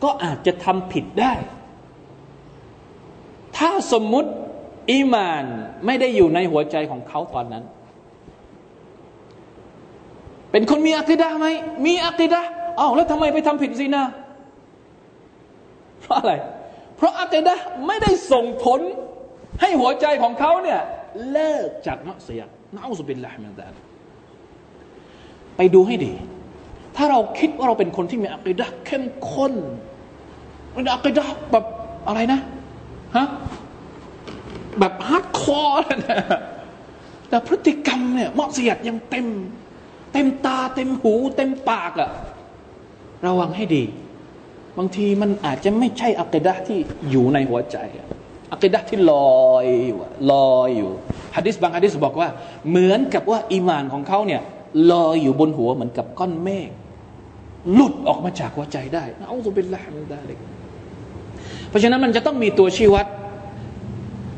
[0.03, 1.34] ก็อาจจะทำผิดได้
[3.57, 4.30] ถ้าสมมุติ
[4.91, 5.43] อีมาน
[5.86, 7.64] ไม่ได้อยู่ในหัวใจของเขาตอนนั้น
[10.51, 11.47] เป็นคนมีอักิดะไหม
[11.85, 12.41] มีอักิดะ
[12.79, 14.03] อ้าวแล้วทำไมไปทำผิดซินา
[16.01, 16.33] เพราะอะไร
[16.97, 17.55] เพราะอักิดะ
[17.87, 18.79] ไม่ได้ส่งผล
[19.61, 20.79] ให้หัวใจของเขาเนี่ย
[21.31, 22.41] เลิกจากนักเสีย
[22.75, 23.67] นะอุสบิลละมินดา
[25.57, 26.13] ไปดูให้ดี
[26.95, 29.53] ถ้าเราคิดว่าเราเป็นคนที่มีอักิดะเข้มข้น
[30.73, 31.65] เป็นอะกีดะฮ์แบบ
[32.07, 32.39] อะไรนะ
[33.17, 33.27] ฮะ
[34.79, 36.19] แบบ hardcore นะ
[37.29, 39.27] แต่พฤติกรรมเนี่ยมะอ์ซิยัตยังเต็ม
[40.14, 42.09] เต็มตาเต็มหู เต็มปากอะ
[43.26, 43.84] ระวังให้ดี
[44.78, 47.78] บางทีมันอาจจะไม่ใช่อะกีดะฮ์ที่อยู่ในหัวใจ
[48.53, 49.97] อะกีดะฮ์ที่ลอยอยู่
[50.32, 50.91] ลอยอยู่
[51.36, 52.30] ฮะดิษบางฮะดิษบอกว่า
[52.70, 54.41] เหมือนกับว่าอีมานของเขาเนี่ย
[54.91, 56.70] ลอยอยู่บนหัวเหมือนกับก้อนเมฆ
[57.74, 60.38] หลุดออกมาจากหัวใจได้นะอัลลอฮฺเป็นละมินดาลิก
[61.70, 63.05] เพราะฉะนั้นมันจะต้องมีตัวชี้วัด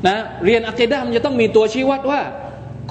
[0.07, 2.21] นะเรียนอักดะมันจะต้องมีตัวชี้วัดว่า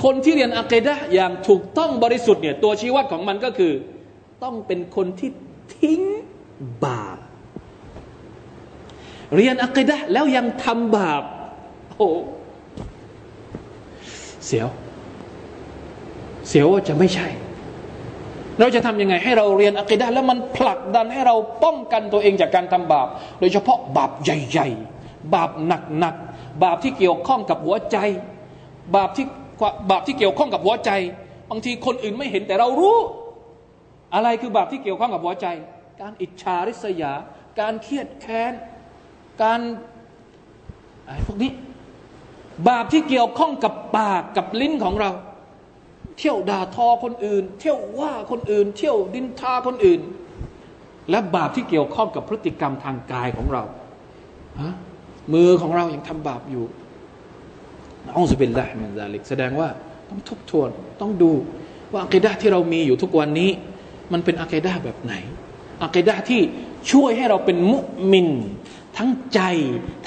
[0.02, 3.72] คนที่เรียนอักดะอย่างถูกต้องบริสุทธิ์เนี่ยตัวชี้วัดของมันก็คือ
[4.42, 5.30] ต้องเป็นคนที่
[5.78, 6.00] ทิ้ง
[6.84, 7.18] บาป
[9.36, 11.22] เรียนอักดะแล้วยังทำบาป
[11.96, 12.08] โอ้
[14.46, 14.68] เสียว
[16.48, 17.28] เสียวว่าจะไม่ใช่
[18.60, 23.08] เราจะทำยังไง ให้เราเรียนอักดะแล้วมันผลักดันให้เราป้องกันตัวเองจากการทำบาป
[23.40, 24.68] โดยเฉพาะบาปใหญ่
[25.00, 25.72] ๆ บาปห
[26.04, 27.96] นักๆ บาปที่เกี่ยวข้องกับหัวใจ
[28.96, 29.26] บาปที่
[29.90, 30.90] บาปที่เกี่ยวข้องกับหัวใจ
[31.50, 32.96] บางทีคนอื่นไม่เห็นแต่เรารู้
[34.14, 35.46] อะไรคือบาปที่เกี่ยวข้องกับหัวใจ
[36.00, 37.12] การอิจฉาริษยา
[37.60, 38.52] การเครียดแค้น
[39.42, 39.60] การ
[41.06, 41.52] อะไรพวกนี้
[42.68, 45.10] บาปที่เกี่ยวข้องกับปากกับลิ้นของเรา
[46.18, 50.00] เที่ยวด่าทอคนอื่น เที่ยวว่าคนอื่น เที่ยวดินทาคนอื่น
[51.10, 53.62] และบาปที่เกี่ยวข้องกับพฤติกรรมทางกายของเรา
[54.60, 54.74] ฮะ
[55.34, 56.64] มือของเรายังทำบาปอยู่
[58.05, 59.69] อัลลอฮฺเป็นละมินซาลิกแสดงว่า
[60.09, 60.69] ต้องทบทวน
[61.01, 61.31] ต้องดู
[61.91, 63.51] ว่าอัคดะที่เรามีอยู่ทุกวันนี้
[64.13, 65.13] มันเป็นอัคดะแบบไหน
[65.83, 66.41] อัคดะที่
[66.91, 67.79] ช่วยให้เราเป็นมุ
[68.11, 68.27] มิน
[68.97, 69.41] ทั้งใจ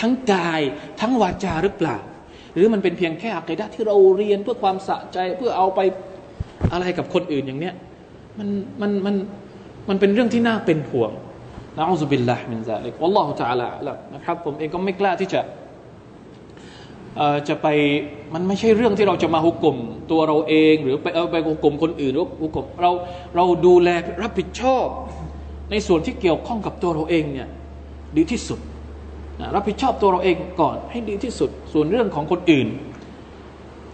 [0.01, 0.61] ทั้งกาย
[1.01, 1.97] ทั้งวาจาหรือเปล่า
[2.55, 5.81] หรือมันเป็นเพียงแค่อัคดะที่เราเรียนเพื่อความสะใจเพื่อเอาไป
[6.73, 7.75] อะไรกับคนอื่นอย่างเนี้ย
[8.39, 8.49] มัน
[8.81, 9.15] มันมัน
[9.89, 11.13] มันเป็นเรื่องที่น่าเป็นห่วง
[11.77, 13.69] นะอัลลอฮฺบิลละมินซาลิกวัลลอฮฺ تعالى
[14.15, 15.41] นะครับผมเองก็ไม่กล้าที่จะ
[17.48, 17.68] จะไป
[18.34, 19.78] มันไม่ใช่เรื่องที่เราจะมาหุกกลม
[20.12, 22.92] ตัวเราเอง หรือไปเอาไปหุกกลมคนอื่นหรือหุกกลมเรา
[23.36, 23.90] เราดูแล
[24.22, 24.86] รับผิดชอบ
[25.72, 27.48] ในส่วนที่เกี่ยวข้องกับตัวเราเองเนี่ย
[28.18, 28.60] ดีที่สุด
[29.56, 32.68] รับผิดชอบตัวเราเองก่อนให้ดีที่สุด ส่วนเรื่องของคนอื่น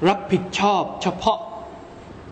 [0.07, 1.39] รับผิดชอบเฉพาะ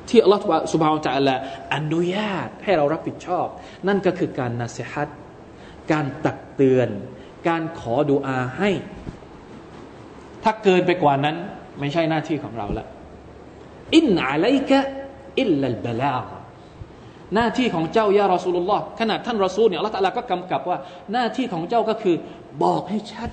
[0.09, 0.41] ที่อัลลอฮฺ
[0.73, 1.35] สุบฮานจะละ
[1.75, 3.45] อนุญาตให้เรารับผิดชอบ
[3.87, 5.09] นั่นก็คือการนาเสฮัต
[5.91, 6.89] การตักเตือน
[7.47, 8.69] การขอดุอาให้
[10.43, 11.35] ถ้าเกินไปกว่านั้น
[11.79, 12.85] ไม่ใช่หน้าที่ของเราละ
[13.95, 16.17] إن عليك إلا البلاغ
[17.35, 20.77] หน้าที่ของเจ้าيا رسول اللهขนาดท่านรอซูลเนี่ยอัลลอฮฺก็กำกับว่า
[21.13, 22.15] หน้าที่ของเจ้าก็คือ
[22.63, 23.29] บอกให้ชัด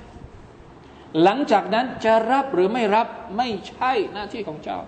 [1.23, 4.79] หลังจากนั้นจะรับหรือไม่รับไม่ใช่หน้าที่ของเจ้า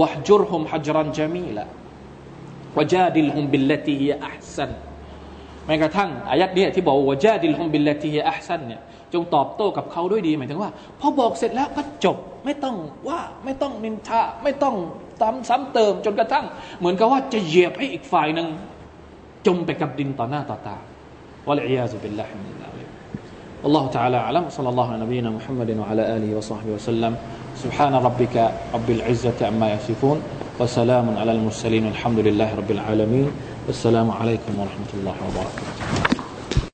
[0.00, 4.72] واهجرهم هجرا جميلا وجادلهم بالتي هي أحسن
[5.66, 8.80] แม้กระทั่งอายัดนี้ที่บอกว่าوجادلهم بالتي هي أحسنเนี่ย
[9.13, 12.75] จงตอบโต้กับเขาด้วยดีหมายถึงว่าพอบอกเสร็จแล้วก็จบไม่ต้อง
[13.07, 14.75] ว่าไม่ต้องนินทาไม่ต้อง
[15.21, 16.45] ซ้ำซ้ำเติมจนกระทั่ง
[16.79, 18.47] เหมือนกับว่าจะเหยียบให้อีกฝ่ายหนึ่ง
[19.47, 20.77] จมไปกับดินต่อหน้าต่อตา
[21.47, 22.87] วะลัยยาซุบิลลาฮิมินซาลิก
[23.63, 27.13] والله تعالى أعلم صلى الله على نبينا محمد وعلى آله وصحبه وسلم
[27.63, 28.35] سبحان ربك
[28.73, 30.17] رب العزة عما يصفون
[30.59, 33.27] وسلام على المرسلين الحمد لله رب العالمين
[33.67, 36.02] والسلام عليكم ورحمة الله وبركاته